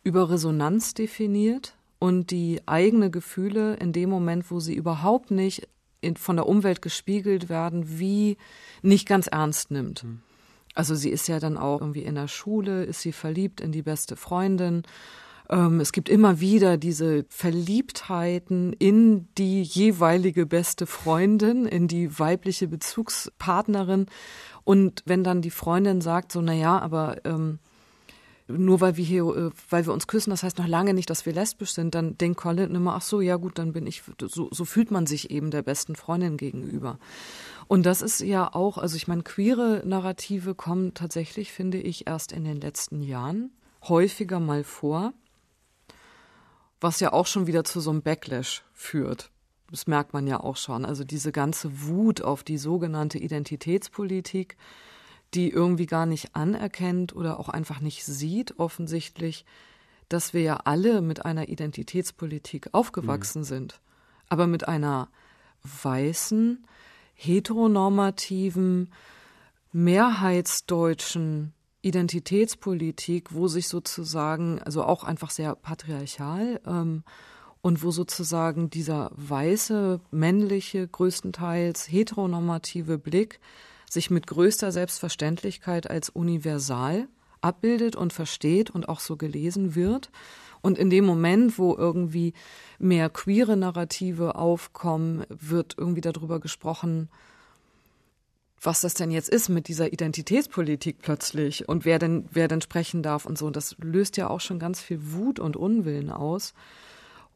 [0.04, 5.66] über Resonanz definiert und die eigene Gefühle in dem Moment, wo sie überhaupt nicht
[6.00, 8.36] in, von der Umwelt gespiegelt werden, wie
[8.82, 10.04] nicht ganz ernst nimmt.
[10.04, 10.20] Mhm.
[10.76, 13.82] Also sie ist ja dann auch irgendwie in der Schule, ist sie verliebt in die
[13.82, 14.84] beste Freundin
[15.50, 24.06] es gibt immer wieder diese Verliebtheiten in die jeweilige beste Freundin, in die weibliche Bezugspartnerin.
[24.64, 27.60] Und wenn dann die Freundin sagt, so, na ja, aber ähm,
[28.48, 31.24] nur weil wir hier, äh, weil wir uns küssen, das heißt noch lange nicht, dass
[31.24, 34.48] wir lesbisch sind, dann denkt Colin immer, ach so, ja gut, dann bin ich, so,
[34.50, 36.98] so fühlt man sich eben der besten Freundin gegenüber.
[37.68, 42.32] Und das ist ja auch, also ich meine, queere Narrative kommen tatsächlich, finde ich, erst
[42.32, 43.50] in den letzten Jahren
[43.82, 45.12] häufiger mal vor,
[46.80, 49.30] was ja auch schon wieder zu so einem Backlash führt.
[49.70, 50.84] Das merkt man ja auch schon.
[50.84, 54.56] Also diese ganze Wut auf die sogenannte Identitätspolitik,
[55.34, 59.44] die irgendwie gar nicht anerkennt oder auch einfach nicht sieht, offensichtlich,
[60.08, 63.46] dass wir ja alle mit einer Identitätspolitik aufgewachsen mhm.
[63.46, 63.80] sind,
[64.30, 65.08] aber mit einer
[65.82, 66.64] weißen,
[67.14, 68.90] heteronormativen,
[69.72, 77.04] mehrheitsdeutschen Identitätspolitik, wo sich sozusagen, also auch einfach sehr patriarchal, ähm,
[77.60, 83.40] und wo sozusagen dieser weiße, männliche, größtenteils heteronormative Blick
[83.90, 87.08] sich mit größter Selbstverständlichkeit als universal
[87.40, 90.10] abbildet und versteht und auch so gelesen wird.
[90.60, 92.32] Und in dem Moment, wo irgendwie
[92.78, 97.08] mehr queere Narrative aufkommen, wird irgendwie darüber gesprochen,
[98.60, 103.02] was das denn jetzt ist mit dieser Identitätspolitik plötzlich und wer denn, wer denn sprechen
[103.02, 103.46] darf und so.
[103.46, 106.54] Und das löst ja auch schon ganz viel Wut und Unwillen aus.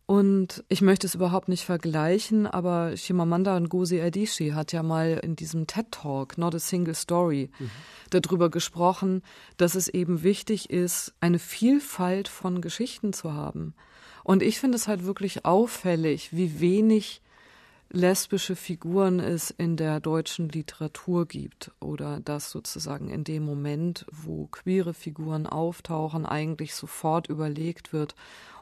[0.04, 5.36] Und ich möchte es überhaupt nicht vergleichen, aber Chimamanda Ngozi Adichie hat ja mal in
[5.36, 7.70] diesem TED Talk Not a Single Story mhm.
[8.10, 9.22] darüber gesprochen,
[9.56, 13.74] dass es eben wichtig ist, eine Vielfalt von Geschichten zu haben.
[14.24, 17.21] Und ich finde es halt wirklich auffällig, wie wenig
[17.92, 24.46] lesbische Figuren es in der deutschen Literatur gibt oder dass sozusagen in dem Moment, wo
[24.46, 28.14] queere Figuren auftauchen, eigentlich sofort überlegt wird,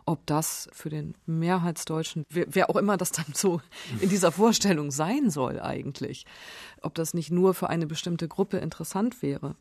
[0.05, 3.61] ob das für den Mehrheitsdeutschen, wer, wer, auch immer das dann so
[4.01, 6.27] in dieser Vorstellung sein soll eigentlich,
[6.83, 9.55] ob das nicht nur für eine bestimmte Gruppe interessant wäre.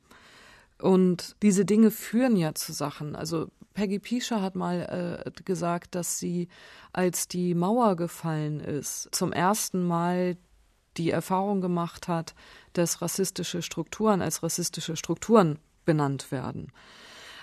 [0.81, 3.15] Und diese Dinge führen ja zu Sachen.
[3.15, 6.47] Also Peggy Piescher hat mal äh, gesagt, dass sie,
[6.93, 10.37] als die Mauer gefallen ist, zum ersten Mal
[10.97, 12.33] die Erfahrung gemacht hat,
[12.73, 16.71] dass rassistische Strukturen als rassistische Strukturen benannt werden.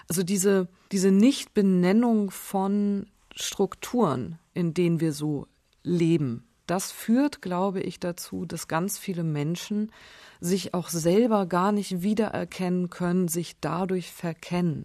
[0.09, 5.46] Also diese, diese Nichtbenennung von Strukturen, in denen wir so
[5.83, 9.93] leben, das führt, glaube ich, dazu, dass ganz viele Menschen
[10.41, 14.85] sich auch selber gar nicht wiedererkennen können, sich dadurch verkennen.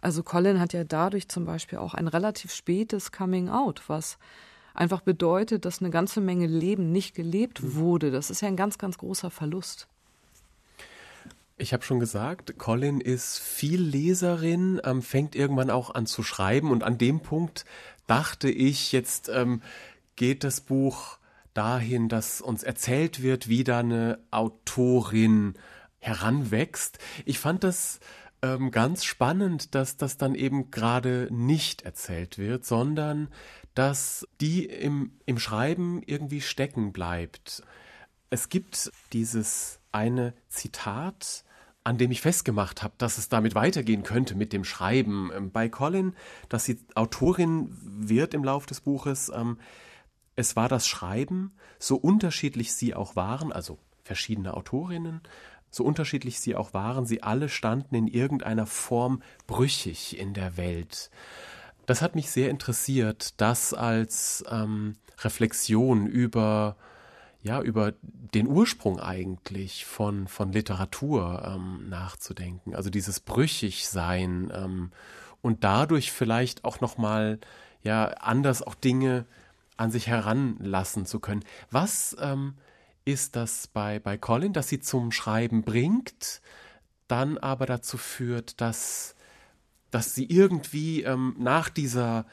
[0.00, 4.18] Also Colin hat ja dadurch zum Beispiel auch ein relativ spätes Coming Out, was
[4.74, 7.74] einfach bedeutet, dass eine ganze Menge Leben nicht gelebt mhm.
[7.76, 8.10] wurde.
[8.10, 9.86] Das ist ja ein ganz, ganz großer Verlust.
[11.56, 16.72] Ich habe schon gesagt, Colin ist viel Leserin, ähm, fängt irgendwann auch an zu schreiben
[16.72, 17.64] und an dem Punkt
[18.08, 19.62] dachte ich, jetzt ähm,
[20.16, 21.18] geht das Buch
[21.54, 25.54] dahin, dass uns erzählt wird, wie da eine Autorin
[25.98, 26.98] heranwächst.
[27.24, 28.00] Ich fand das
[28.42, 33.28] ähm, ganz spannend, dass das dann eben gerade nicht erzählt wird, sondern
[33.74, 37.62] dass die im, im Schreiben irgendwie stecken bleibt.
[38.30, 41.44] Es gibt dieses eine Zitat,
[41.84, 45.30] an dem ich festgemacht habe, dass es damit weitergehen könnte mit dem Schreiben.
[45.34, 46.14] Ähm, bei Colin,
[46.48, 49.58] dass sie Autorin wird im Lauf des Buches, ähm,
[50.36, 55.20] es war das Schreiben, so unterschiedlich sie auch waren, also verschiedene Autorinnen,
[55.70, 61.10] so unterschiedlich sie auch waren, sie alle standen in irgendeiner Form brüchig in der Welt.
[61.86, 66.76] Das hat mich sehr interessiert, das als ähm, Reflexion über
[67.44, 72.76] ja, über den Ursprung eigentlich von, von Literatur ähm, nachzudenken.
[72.76, 74.92] Also dieses Brüchigsein ähm,
[75.40, 77.40] und dadurch vielleicht auch nochmal
[77.82, 79.26] ja, anders auch Dinge
[79.82, 81.44] an sich heranlassen zu können.
[81.70, 82.54] Was ähm,
[83.04, 86.40] ist das bei, bei Colin, dass sie zum Schreiben bringt,
[87.08, 89.16] dann aber dazu führt, dass,
[89.90, 92.26] dass sie irgendwie ähm, nach dieser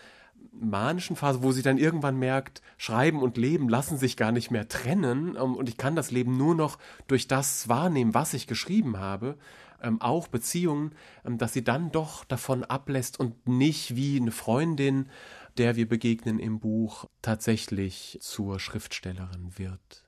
[0.51, 4.67] manischen Phase, wo sie dann irgendwann merkt, Schreiben und Leben lassen sich gar nicht mehr
[4.67, 8.99] trennen ähm, und ich kann das Leben nur noch durch das wahrnehmen, was ich geschrieben
[8.99, 9.37] habe,
[9.81, 10.91] ähm, auch Beziehungen,
[11.25, 15.09] ähm, dass sie dann doch davon ablässt und nicht wie eine Freundin,
[15.57, 20.05] der wir begegnen im Buch, tatsächlich zur Schriftstellerin wird.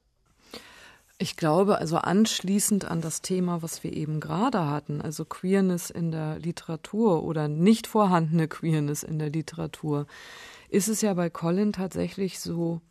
[1.22, 6.12] Ich glaube, also anschließend an das Thema, was wir eben gerade hatten, also Queerness in
[6.12, 10.08] der Literatur oder nicht vorhandene Queerness in der Literatur,
[10.70, 12.82] ist es ja bei Colin tatsächlich so,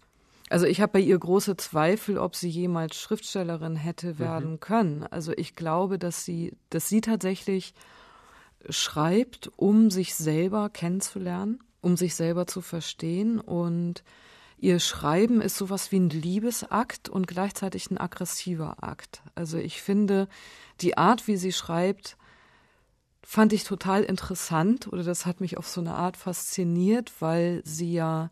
[0.48, 4.60] also ich habe bei ihr große Zweifel, ob sie jemals Schriftstellerin hätte mhm werden mhm.
[4.60, 5.02] können.
[5.10, 7.74] Also ich glaube, dass sie, dass sie tatsächlich
[8.68, 14.02] schreibt, um sich selber kennenzulernen, um sich selber zu verstehen und
[14.62, 19.22] Ihr Schreiben ist sowas wie ein Liebesakt und gleichzeitig ein aggressiver Akt.
[19.34, 20.28] Also ich finde,
[20.82, 22.18] die Art, wie sie schreibt,
[23.22, 27.94] fand ich total interessant oder das hat mich auf so eine Art fasziniert, weil sie
[27.94, 28.30] ja,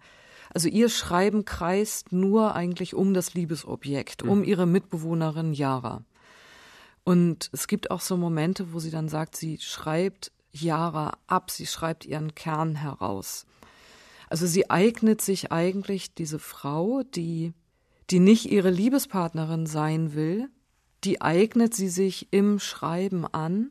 [0.52, 4.44] also ihr Schreiben kreist nur eigentlich um das Liebesobjekt, um mhm.
[4.44, 6.02] ihre Mitbewohnerin Yara.
[7.04, 11.66] Und es gibt auch so Momente, wo sie dann sagt, sie schreibt Yara ab, sie
[11.66, 13.46] schreibt ihren Kern heraus.
[14.28, 17.54] Also sie eignet sich eigentlich diese Frau, die,
[18.10, 20.48] die nicht ihre Liebespartnerin sein will,
[21.04, 23.70] die eignet sie sich im Schreiben an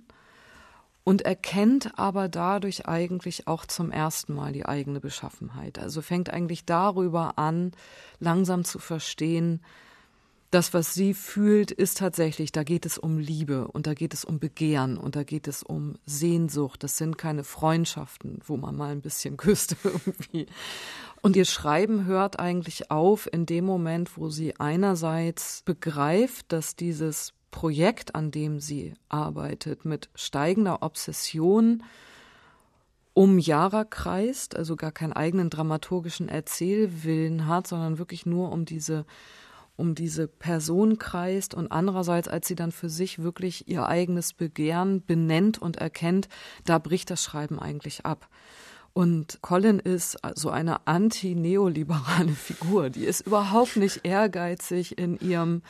[1.04, 5.80] und erkennt aber dadurch eigentlich auch zum ersten Mal die eigene Beschaffenheit.
[5.80, 7.72] Also fängt eigentlich darüber an,
[8.20, 9.62] langsam zu verstehen,
[10.52, 14.24] das, was sie fühlt, ist tatsächlich, da geht es um Liebe und da geht es
[14.24, 16.84] um Begehren und da geht es um Sehnsucht.
[16.84, 20.48] Das sind keine Freundschaften, wo man mal ein bisschen küsst irgendwie.
[21.22, 27.34] Und ihr Schreiben hört eigentlich auf in dem Moment, wo sie einerseits begreift, dass dieses
[27.52, 31.84] Projekt, an dem sie arbeitet, mit steigender Obsession
[33.14, 39.06] um Yara kreist, also gar keinen eigenen dramaturgischen Erzählwillen hat, sondern wirklich nur um diese
[39.78, 45.06] um diese Person kreist und andererseits, als sie dann für sich wirklich ihr eigenes Begehren
[45.06, 46.28] benennt und erkennt,
[46.66, 48.28] da bricht das Schreiben eigentlich ab.
[48.94, 52.90] Und Colin ist so eine anti-neoliberale Figur.
[52.90, 55.62] Die ist überhaupt nicht ehrgeizig in ihrem,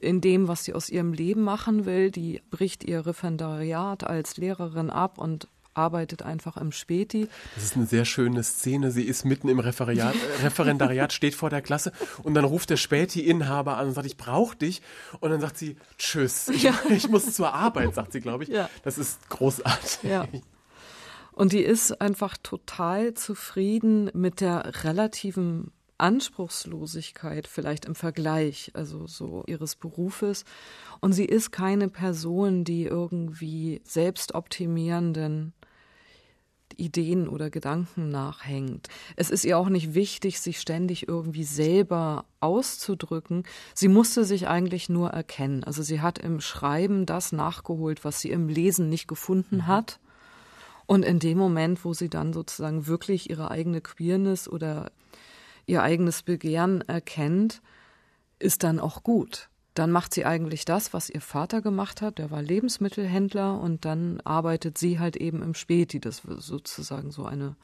[0.00, 2.10] in dem, was sie aus ihrem Leben machen will.
[2.10, 7.28] Die bricht ihr Referendariat als Lehrerin ab und arbeitet einfach im Späti.
[7.54, 8.90] Das ist eine sehr schöne Szene.
[8.90, 13.76] Sie ist mitten im Referendariat, Referendariat steht vor der Klasse und dann ruft der Späti-Inhaber
[13.76, 14.82] an und sagt, ich brauche dich.
[15.20, 16.74] Und dann sagt sie, tschüss, ich, ja.
[16.90, 18.50] ich muss zur Arbeit, sagt sie, glaube ich.
[18.50, 18.68] Ja.
[18.82, 20.10] Das ist großartig.
[20.10, 20.26] Ja.
[21.32, 29.44] Und die ist einfach total zufrieden mit der relativen Anspruchslosigkeit vielleicht im Vergleich, also so
[29.46, 30.44] ihres Berufes.
[31.00, 35.52] Und sie ist keine Person, die irgendwie selbstoptimierenden
[36.76, 38.88] Ideen oder Gedanken nachhängt.
[39.16, 43.44] Es ist ihr auch nicht wichtig, sich ständig irgendwie selber auszudrücken.
[43.74, 45.64] Sie musste sich eigentlich nur erkennen.
[45.64, 49.66] Also sie hat im Schreiben das nachgeholt, was sie im Lesen nicht gefunden mhm.
[49.66, 50.00] hat.
[50.86, 54.92] Und in dem Moment, wo sie dann sozusagen wirklich ihre eigene Queerness oder
[55.66, 57.60] ihr eigenes Begehren erkennt,
[58.38, 62.18] ist dann auch gut dann macht sie eigentlich das, was ihr Vater gemacht hat.
[62.18, 67.56] Der war Lebensmittelhändler und dann arbeitet sie halt eben im Späti, das sozusagen so eine,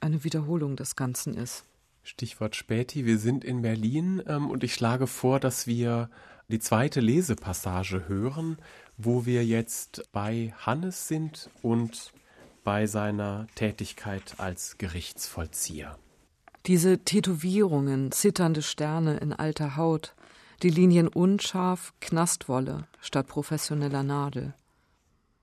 [0.00, 1.64] eine Wiederholung des Ganzen ist.
[2.02, 3.04] Stichwort Späti.
[3.04, 6.10] Wir sind in Berlin ähm, und ich schlage vor, dass wir
[6.48, 8.56] die zweite Lesepassage hören,
[8.96, 12.12] wo wir jetzt bei Hannes sind und
[12.64, 15.98] bei seiner Tätigkeit als Gerichtsvollzieher.
[16.66, 20.14] Diese Tätowierungen, zitternde Sterne in alter Haut,
[20.62, 24.54] die Linien unscharf, Knastwolle statt professioneller Nadel.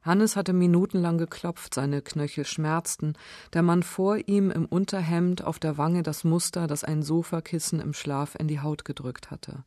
[0.02, 3.18] Hannes hatte minutenlang geklopft, seine Knöchel schmerzten,
[3.54, 7.94] der Mann vor ihm im Unterhemd auf der Wange das Muster, das ein Sofakissen im
[7.94, 9.66] Schlaf in die Haut gedrückt hatte.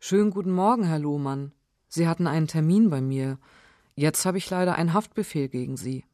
[0.00, 1.52] Schönen guten Morgen, Herr Lohmann.
[1.88, 3.38] Sie hatten einen Termin bei mir.
[3.94, 6.04] Jetzt habe ich leider einen Haftbefehl gegen Sie.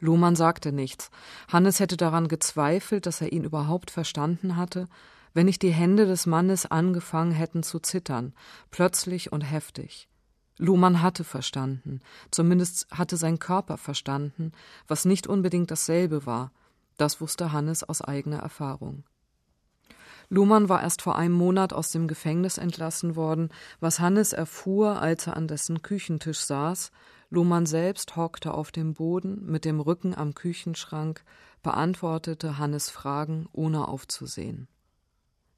[0.00, 1.10] Lohmann sagte nichts.
[1.46, 4.88] Hannes hätte daran gezweifelt, dass er ihn überhaupt verstanden hatte,
[5.34, 8.34] wenn nicht die Hände des Mannes angefangen hätten zu zittern,
[8.70, 10.08] plötzlich und heftig.
[10.58, 14.52] Luhmann hatte verstanden, zumindest hatte sein Körper verstanden,
[14.86, 16.52] was nicht unbedingt dasselbe war,
[16.98, 19.04] das wusste Hannes aus eigener Erfahrung.
[20.28, 25.26] Luhmann war erst vor einem Monat aus dem Gefängnis entlassen worden, was Hannes erfuhr, als
[25.26, 26.90] er an dessen Küchentisch saß.
[27.28, 31.22] Luhmann selbst hockte auf dem Boden mit dem Rücken am Küchenschrank,
[31.62, 34.68] beantwortete Hannes Fragen, ohne aufzusehen.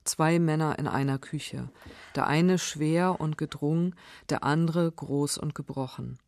[0.05, 1.71] Zwei Männer in einer Küche,
[2.14, 3.95] der eine schwer und gedrungen,
[4.29, 6.19] der andere groß und gebrochen.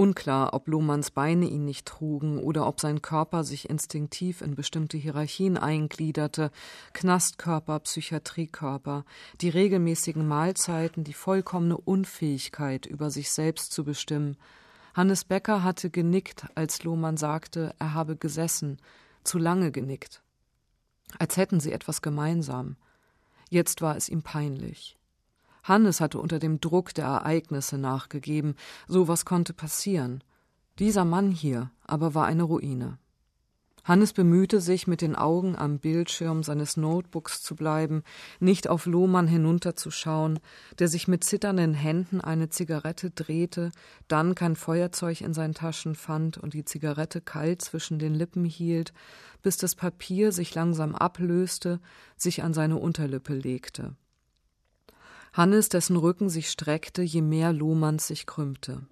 [0.00, 4.96] Unklar, ob Lohmanns Beine ihn nicht trugen oder ob sein Körper sich instinktiv in bestimmte
[4.96, 6.50] Hierarchien eingliederte,
[6.94, 9.04] Knastkörper, Psychiatriekörper,
[9.42, 14.38] die regelmäßigen Mahlzeiten, die vollkommene Unfähigkeit, über sich selbst zu bestimmen.
[14.94, 18.78] Hannes Becker hatte genickt, als Lohmann sagte, er habe gesessen,
[19.22, 20.22] zu lange genickt.
[21.18, 22.76] Als hätten sie etwas gemeinsam.
[23.50, 24.96] Jetzt war es ihm peinlich.
[25.64, 28.54] Hannes hatte unter dem Druck der Ereignisse nachgegeben,
[28.86, 30.24] so was konnte passieren.
[30.78, 32.98] Dieser Mann hier aber war eine Ruine.
[33.84, 38.02] Hannes bemühte sich, mit den Augen am Bildschirm seines Notebooks zu bleiben,
[38.38, 40.38] nicht auf Lohmann hinunterzuschauen,
[40.78, 43.70] der sich mit zitternden Händen eine Zigarette drehte,
[44.08, 48.92] dann kein Feuerzeug in seinen Taschen fand und die Zigarette kalt zwischen den Lippen hielt,
[49.42, 51.80] bis das Papier sich langsam ablöste,
[52.16, 53.96] sich an seine Unterlippe legte.
[55.32, 58.82] Hannes, dessen Rücken sich streckte, je mehr Lohmanns sich krümmte.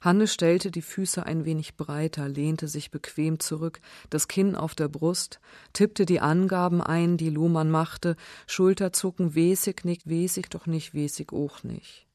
[0.00, 3.80] Hannes stellte die Füße ein wenig breiter, lehnte sich bequem zurück,
[4.10, 5.40] das Kinn auf der Brust,
[5.72, 8.16] tippte die Angaben ein, die Lohmann machte,
[8.46, 12.06] Schulterzucken, wesig nicht, wesig doch nicht, wesig auch nicht.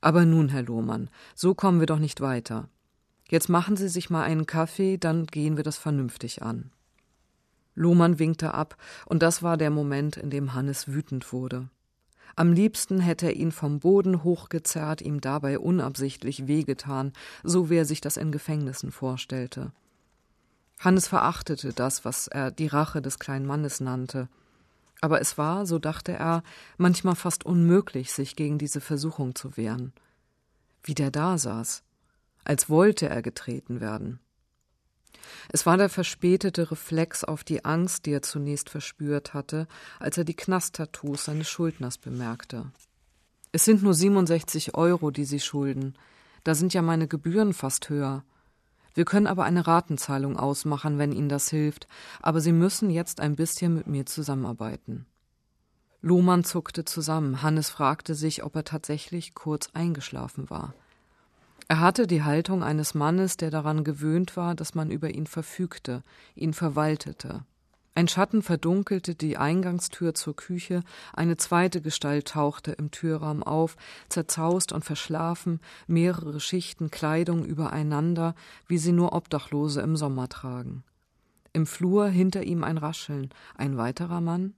[0.00, 2.68] Aber nun, Herr Lohmann, so kommen wir doch nicht weiter.
[3.28, 6.70] Jetzt machen Sie sich mal einen Kaffee, dann gehen wir das vernünftig an.
[7.74, 11.70] Lohmann winkte ab, und das war der Moment, in dem Hannes wütend wurde.
[12.34, 17.12] Am liebsten hätte er ihn vom Boden hochgezerrt, ihm dabei unabsichtlich wehgetan,
[17.42, 19.72] so wie er sich das in Gefängnissen vorstellte.
[20.78, 24.28] Hannes verachtete das, was er die Rache des kleinen Mannes nannte.
[25.00, 26.42] Aber es war, so dachte er,
[26.78, 29.92] manchmal fast unmöglich, sich gegen diese Versuchung zu wehren.
[30.82, 31.82] Wie der da saß,
[32.44, 34.20] als wollte er getreten werden.
[35.50, 39.66] Es war der verspätete Reflex auf die Angst, die er zunächst verspürt hatte,
[39.98, 42.72] als er die Knasttattoos seines Schuldners bemerkte.
[43.52, 45.94] Es sind nur 67 Euro, die Sie schulden.
[46.44, 48.24] Da sind ja meine Gebühren fast höher.
[48.94, 51.86] Wir können aber eine Ratenzahlung ausmachen, wenn Ihnen das hilft,
[52.20, 55.06] aber Sie müssen jetzt ein bisschen mit mir zusammenarbeiten.
[56.00, 57.42] Lohmann zuckte zusammen.
[57.42, 60.74] Hannes fragte sich, ob er tatsächlich kurz eingeschlafen war.
[61.68, 66.02] Er hatte die Haltung eines Mannes, der daran gewöhnt war, dass man über ihn verfügte,
[66.34, 67.44] ihn verwaltete.
[67.94, 70.82] Ein Schatten verdunkelte die Eingangstür zur Küche,
[71.12, 73.76] eine zweite Gestalt tauchte im Türraum auf,
[74.08, 78.34] zerzaust und verschlafen, mehrere Schichten Kleidung übereinander,
[78.66, 80.84] wie sie nur Obdachlose im Sommer tragen.
[81.52, 84.54] Im Flur hinter ihm ein Rascheln, ein weiterer Mann?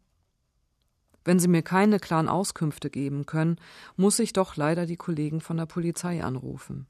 [1.24, 3.56] Wenn Sie mir keine klaren Auskünfte geben können,
[3.96, 6.86] muss ich doch leider die Kollegen von der Polizei anrufen.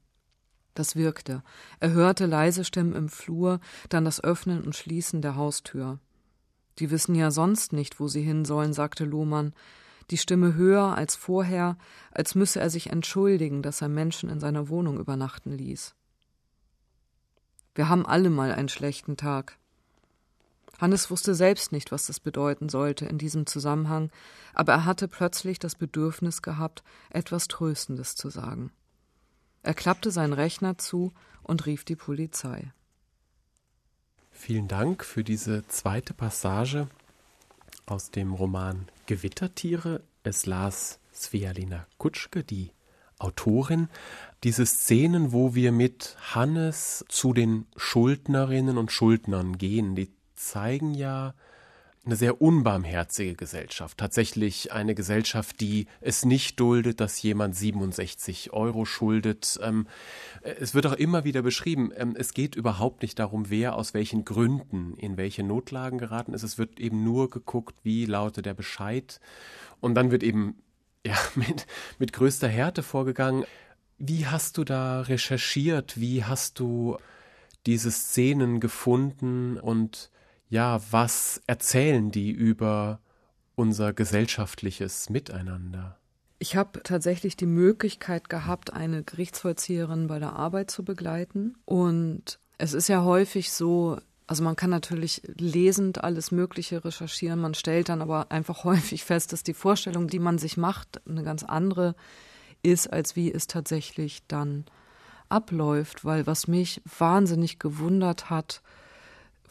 [0.75, 1.41] Das wirkte.
[1.79, 3.59] Er hörte leise Stimmen im Flur,
[3.89, 5.99] dann das Öffnen und Schließen der Haustür.
[6.79, 9.53] Die wissen ja sonst nicht, wo sie hin sollen, sagte Lohmann,
[10.11, 11.77] die Stimme höher als vorher,
[12.11, 15.95] als müsse er sich entschuldigen, dass er Menschen in seiner Wohnung übernachten ließ.
[17.73, 19.57] Wir haben alle mal einen schlechten Tag.
[20.77, 24.11] Hannes wusste selbst nicht, was das bedeuten sollte in diesem Zusammenhang,
[24.53, 28.71] aber er hatte plötzlich das Bedürfnis gehabt, etwas Tröstendes zu sagen.
[29.65, 31.11] Er klappte seinen Rechner zu
[31.41, 32.71] und rief die Polizei.
[34.29, 36.87] Vielen Dank für diese zweite Passage
[37.87, 40.03] aus dem Roman Gewittertiere.
[40.21, 42.73] Es las Svealina Kutschke, die
[43.17, 43.89] Autorin.
[44.43, 51.33] Diese Szenen, wo wir mit Hannes zu den Schuldnerinnen und Schuldnern gehen, die zeigen ja
[52.05, 53.97] eine sehr unbarmherzige Gesellschaft.
[53.97, 59.59] Tatsächlich eine Gesellschaft, die es nicht duldet, dass jemand 67 Euro schuldet.
[59.61, 59.87] Ähm,
[60.41, 64.25] es wird auch immer wieder beschrieben, ähm, es geht überhaupt nicht darum, wer aus welchen
[64.25, 66.43] Gründen in welche Notlagen geraten ist.
[66.43, 69.19] Es wird eben nur geguckt, wie lautet der Bescheid.
[69.79, 70.55] Und dann wird eben
[71.05, 71.67] ja, mit,
[71.99, 73.45] mit größter Härte vorgegangen.
[73.97, 75.99] Wie hast du da recherchiert?
[75.99, 76.97] Wie hast du
[77.65, 80.11] diese Szenen gefunden und
[80.55, 83.01] ja, was erzählen die über
[83.55, 85.97] unser gesellschaftliches Miteinander?
[86.39, 91.55] Ich habe tatsächlich die Möglichkeit gehabt, eine Gerichtsvollzieherin bei der Arbeit zu begleiten.
[91.65, 93.97] Und es ist ja häufig so,
[94.27, 99.33] also man kann natürlich lesend alles Mögliche recherchieren, man stellt dann aber einfach häufig fest,
[99.33, 101.95] dass die Vorstellung, die man sich macht, eine ganz andere
[102.63, 104.63] ist, als wie es tatsächlich dann
[105.27, 106.05] abläuft.
[106.05, 108.61] Weil was mich wahnsinnig gewundert hat,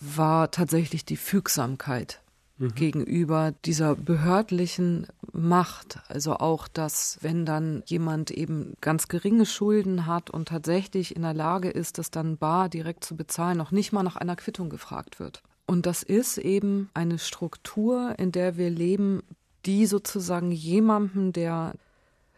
[0.01, 2.20] war tatsächlich die Fügsamkeit
[2.59, 2.74] mhm.
[2.74, 5.99] gegenüber dieser behördlichen Macht.
[6.09, 11.34] Also auch, dass wenn dann jemand eben ganz geringe Schulden hat und tatsächlich in der
[11.34, 15.18] Lage ist, das dann bar direkt zu bezahlen, noch nicht mal nach einer Quittung gefragt
[15.18, 15.42] wird.
[15.66, 19.22] Und das ist eben eine Struktur, in der wir leben,
[19.64, 21.72] die sozusagen jemandem, der,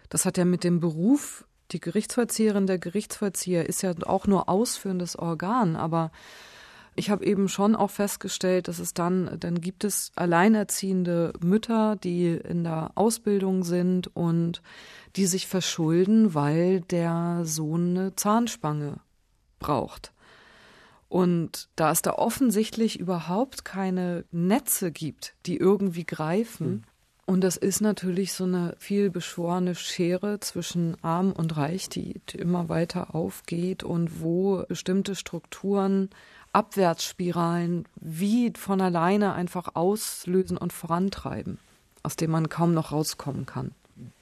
[0.09, 5.19] das hat ja mit dem Beruf, die Gerichtsvollzieherin, der Gerichtsvollzieher ist ja auch nur ausführendes
[5.19, 6.13] Organ, aber
[6.97, 12.29] ich habe eben schon auch festgestellt, dass es dann, dann gibt es alleinerziehende Mütter, die
[12.29, 14.63] in der Ausbildung sind und
[15.15, 19.01] die sich verschulden, weil der Sohn eine Zahnspange
[19.59, 20.13] braucht.
[21.09, 26.83] Und da es da offensichtlich überhaupt keine Netze gibt, die irgendwie greifen, mhm.
[27.27, 32.69] und das ist natürlich so eine viel beschworene Schere zwischen arm und reich, die immer
[32.69, 36.11] weiter aufgeht und wo bestimmte Strukturen
[36.57, 41.59] Abwärtsspiralen wie von alleine einfach auslösen und vorantreiben,
[42.03, 43.73] aus dem man kaum noch rauskommen kann.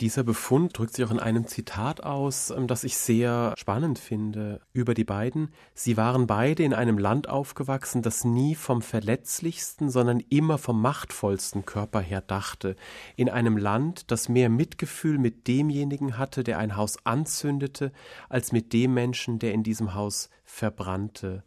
[0.01, 4.61] Dieser Befund drückt sich auch in einem Zitat aus, ähm, das ich sehr spannend finde
[4.73, 5.51] über die beiden.
[5.75, 11.65] Sie waren beide in einem Land aufgewachsen, das nie vom verletzlichsten, sondern immer vom machtvollsten
[11.65, 12.75] Körper her dachte.
[13.15, 17.93] In einem Land, das mehr Mitgefühl mit demjenigen hatte, der ein Haus anzündete,
[18.29, 21.45] als mit dem Menschen, der in diesem Haus verbrannte.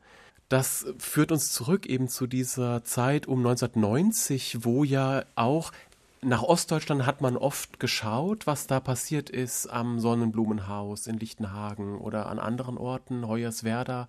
[0.49, 5.71] Das führt uns zurück eben zu dieser Zeit um 1990, wo ja auch
[6.21, 12.27] nach Ostdeutschland hat man oft geschaut, was da passiert ist am Sonnenblumenhaus in Lichtenhagen oder
[12.27, 14.07] an anderen Orten, Hoyerswerda.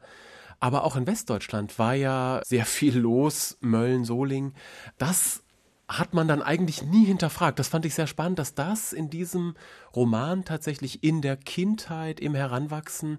[0.61, 4.55] Aber auch in Westdeutschland war ja sehr viel los, Mölln, Soling.
[4.97, 5.43] Das
[5.89, 7.59] hat man dann eigentlich nie hinterfragt.
[7.59, 9.55] Das fand ich sehr spannend, dass das in diesem
[9.95, 13.19] Roman tatsächlich in der Kindheit, im Heranwachsen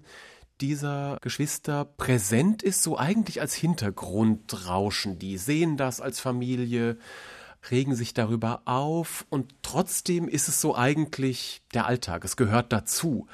[0.60, 5.18] dieser Geschwister präsent ist, so eigentlich als Hintergrundrauschen.
[5.18, 6.98] Die sehen das als Familie,
[7.70, 13.26] regen sich darüber auf und trotzdem ist es so eigentlich der Alltag, es gehört dazu.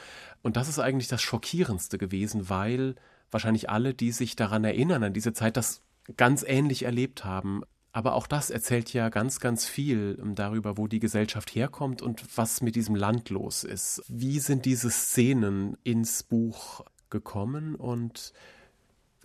[0.42, 2.96] Und das ist eigentlich das Schockierendste gewesen, weil
[3.30, 5.82] wahrscheinlich alle, die sich daran erinnern, an diese Zeit, das
[6.16, 7.62] ganz ähnlich erlebt haben.
[7.92, 12.60] Aber auch das erzählt ja ganz, ganz viel darüber, wo die Gesellschaft herkommt und was
[12.60, 14.02] mit diesem Land los ist.
[14.06, 18.32] Wie sind diese Szenen ins Buch gekommen und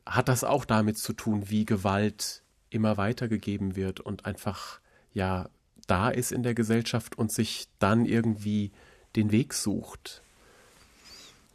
[0.05, 4.79] hat das auch damit zu tun, wie Gewalt immer weitergegeben wird und einfach
[5.13, 5.49] ja
[5.87, 8.71] da ist in der Gesellschaft und sich dann irgendwie
[9.15, 10.20] den Weg sucht.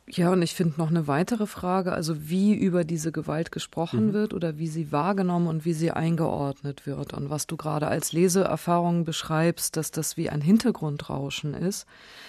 [0.08, 4.12] Ja, und ich finde noch eine weitere Frage, also wie über diese Gewalt gesprochen mhm.
[4.12, 7.12] wird oder wie sie wahrgenommen und wie sie eingeordnet wird.
[7.12, 11.86] Und was du gerade als Leseerfahrung beschreibst, dass das wie ein Hintergrundrauschen ist,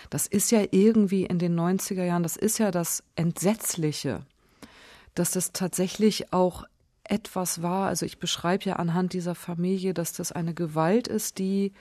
[0.09, 4.21] das ist ja irgendwie in den 90er Jahren, das ist ja das Entsetzliche,
[5.13, 6.63] dass das tatsächlich auch
[7.03, 7.87] etwas war.
[7.87, 11.73] Also ich beschreibe ja anhand dieser Familie, dass das eine Gewalt ist, die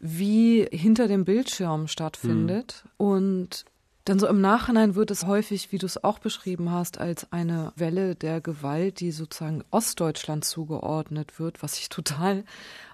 [0.00, 2.82] wie hinter dem Bildschirm stattfindet.
[2.98, 3.06] Mhm.
[3.06, 3.64] Und
[4.04, 7.72] dann so im Nachhinein wird es häufig, wie du es auch beschrieben hast, als eine
[7.74, 12.44] Welle der Gewalt, die sozusagen Ostdeutschland zugeordnet wird, was ich total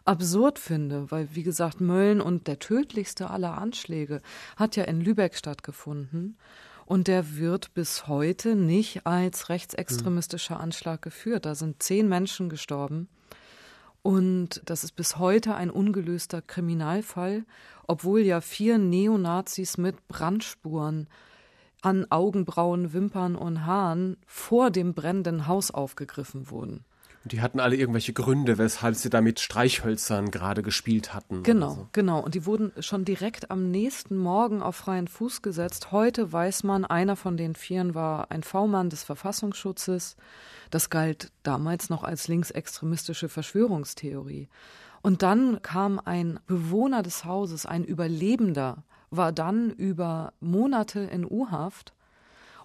[0.05, 4.23] absurd finde, weil wie gesagt, Mölln und der tödlichste aller Anschläge
[4.57, 6.37] hat ja in Lübeck stattgefunden.
[6.87, 11.47] Und der wird bis heute nicht als rechtsextremistischer Anschlag geführt.
[11.47, 13.09] Da sind zehn Menschen gestorben.
[14.03, 17.45] Und das ist bis heute ein ungelöster Kriminalfall,
[17.87, 21.09] obwohl ja vier Neonazis mit Brandspuren
[21.83, 26.85] an Augenbrauen, Wimpern und Haaren vor dem brennenden Haus aufgegriffen wurden.
[27.23, 31.43] Und die hatten alle irgendwelche Gründe, weshalb sie da mit Streichhölzern gerade gespielt hatten.
[31.43, 31.89] Genau, so.
[31.93, 32.21] genau.
[32.21, 35.93] Und die wurden schon direkt am nächsten Morgen auf freien Fuß gesetzt.
[35.93, 40.17] Heute weiß man, einer von den Vieren war ein V-Mann des Verfassungsschutzes.
[40.71, 44.49] Das galt damals noch als linksextremistische Verschwörungstheorie.
[45.03, 51.93] Und dann kam ein Bewohner des Hauses, ein Überlebender, war dann über Monate in U-Haft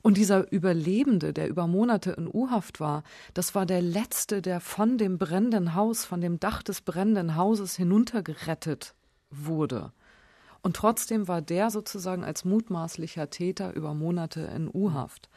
[0.05, 3.01] und dieser Überlebende, der über Monate in U-Haft war,
[3.33, 7.75] das war der letzte, der von dem brennenden Haus, von dem Dach des brennenden Hauses
[7.75, 8.93] hinuntergerettet
[9.31, 9.93] wurde.
[10.61, 15.27] Und trotzdem war der sozusagen als mutmaßlicher Täter über Monate in U-Haft.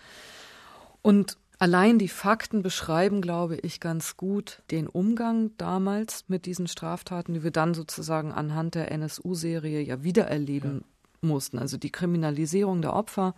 [1.00, 7.32] Und allein die Fakten beschreiben, glaube ich, ganz gut den Umgang damals mit diesen Straftaten,
[7.32, 10.84] die wir dann sozusagen anhand der NSU-Serie ja wiedererleben
[11.22, 11.28] ja.
[11.28, 11.58] mussten.
[11.58, 13.34] Also die Kriminalisierung der Opfer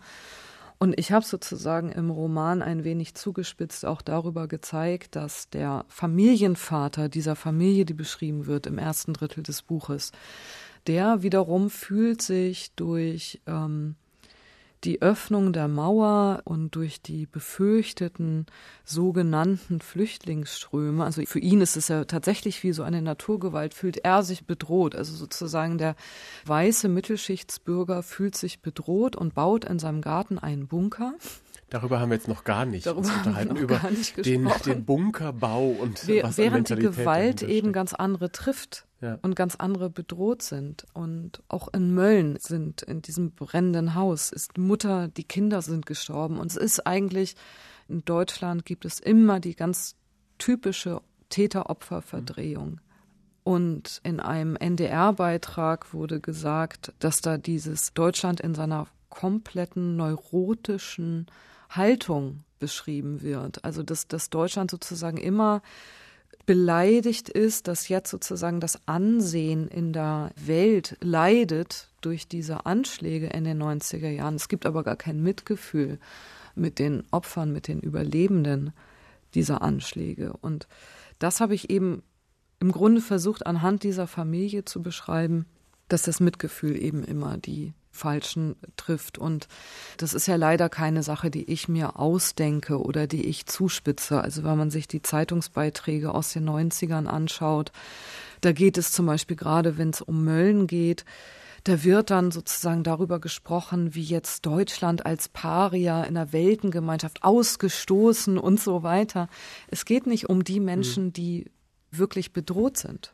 [0.81, 7.07] und ich habe sozusagen im Roman ein wenig zugespitzt auch darüber gezeigt, dass der Familienvater
[7.07, 10.11] dieser Familie, die beschrieben wird im ersten Drittel des Buches,
[10.87, 13.93] der wiederum fühlt sich durch ähm,
[14.83, 18.47] die Öffnung der Mauer und durch die befürchteten
[18.83, 24.23] sogenannten Flüchtlingsströme, also für ihn ist es ja tatsächlich wie so eine Naturgewalt, fühlt er
[24.23, 24.95] sich bedroht.
[24.95, 25.95] Also sozusagen der
[26.45, 31.13] weiße Mittelschichtsbürger fühlt sich bedroht und baut in seinem Garten einen Bunker.
[31.69, 33.79] Darüber haben wir jetzt noch gar nicht Darüber uns unterhalten, über
[34.25, 39.17] den, den, Bunkerbau und We was Während die Gewalt eben ganz andere trifft ja.
[39.21, 40.85] und ganz andere bedroht sind.
[40.93, 46.39] Und auch in Mölln sind in diesem brennenden Haus ist Mutter, die Kinder sind gestorben.
[46.39, 47.35] Und es ist eigentlich,
[47.87, 49.95] in Deutschland gibt es immer die ganz
[50.37, 52.71] typische Täter-Opfer-Verdrehung.
[52.71, 52.79] Mhm.
[53.43, 61.25] Und in einem NDR-Beitrag wurde gesagt, dass da dieses Deutschland in seiner kompletten neurotischen
[61.69, 63.63] Haltung beschrieben wird.
[63.65, 65.61] Also dass, dass Deutschland sozusagen immer
[66.45, 73.43] beleidigt ist, dass jetzt sozusagen das Ansehen in der Welt leidet durch diese Anschläge in
[73.43, 74.35] den 90er Jahren.
[74.35, 75.99] Es gibt aber gar kein Mitgefühl
[76.55, 78.73] mit den Opfern, mit den Überlebenden.
[79.33, 80.33] dieser Anschläge.
[80.41, 80.67] Und
[81.19, 82.03] das habe ich eben
[82.59, 85.45] im Grunde versucht, anhand dieser Familie zu beschreiben,
[85.87, 89.17] dass das Mitgefühl eben immer die Falschen trifft.
[89.17, 89.47] Und
[89.97, 94.21] das ist ja leider keine Sache, die ich mir ausdenke oder die ich zuspitze.
[94.21, 97.71] Also wenn man sich die Zeitungsbeiträge aus den 90ern anschaut,
[98.41, 101.05] da geht es zum Beispiel gerade, wenn es um Mölln geht,
[101.63, 108.39] da wird dann sozusagen darüber gesprochen, wie jetzt Deutschland als Paria in der Weltengemeinschaft ausgestoßen
[108.39, 109.27] und so weiter.
[109.67, 111.51] Es geht nicht um die Menschen, die
[111.91, 113.13] wirklich bedroht sind.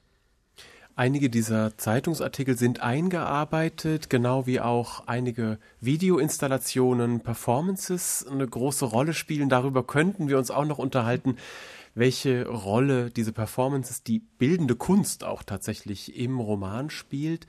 [1.00, 9.48] Einige dieser Zeitungsartikel sind eingearbeitet, genau wie auch einige Videoinstallationen, Performances eine große Rolle spielen.
[9.48, 11.38] Darüber könnten wir uns auch noch unterhalten,
[11.94, 17.46] welche Rolle diese Performances, die bildende Kunst auch tatsächlich im Roman spielt.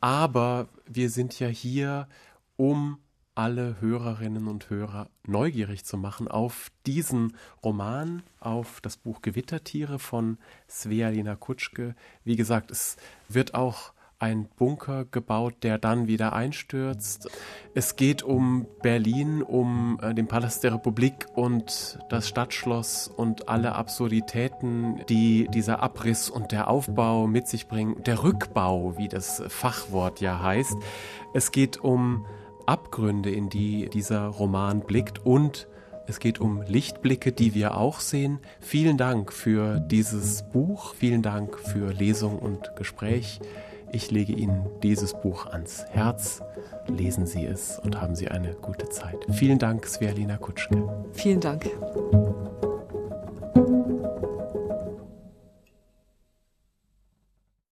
[0.00, 2.08] Aber wir sind ja hier,
[2.56, 2.98] um
[3.34, 10.38] alle Hörerinnen und Hörer neugierig zu machen auf diesen Roman, auf das Buch Gewittertiere von
[10.68, 11.94] Svealina Kutschke.
[12.24, 12.96] Wie gesagt, es
[13.28, 17.30] wird auch ein Bunker gebaut, der dann wieder einstürzt.
[17.74, 23.74] Es geht um Berlin, um äh, den Palast der Republik und das Stadtschloss und alle
[23.74, 28.02] Absurditäten, die dieser Abriss und der Aufbau mit sich bringen.
[28.04, 30.76] Der Rückbau, wie das Fachwort ja heißt.
[31.32, 32.26] Es geht um
[32.70, 35.66] Abgründe, in die dieser Roman blickt und
[36.06, 38.38] es geht um Lichtblicke, die wir auch sehen.
[38.60, 43.40] Vielen Dank für dieses Buch, vielen Dank für Lesung und Gespräch.
[43.92, 46.42] Ich lege Ihnen dieses Buch ans Herz.
[46.86, 49.18] Lesen Sie es und haben Sie eine gute Zeit.
[49.32, 50.88] Vielen Dank, Svialina Kutschke.
[51.12, 51.68] Vielen Dank.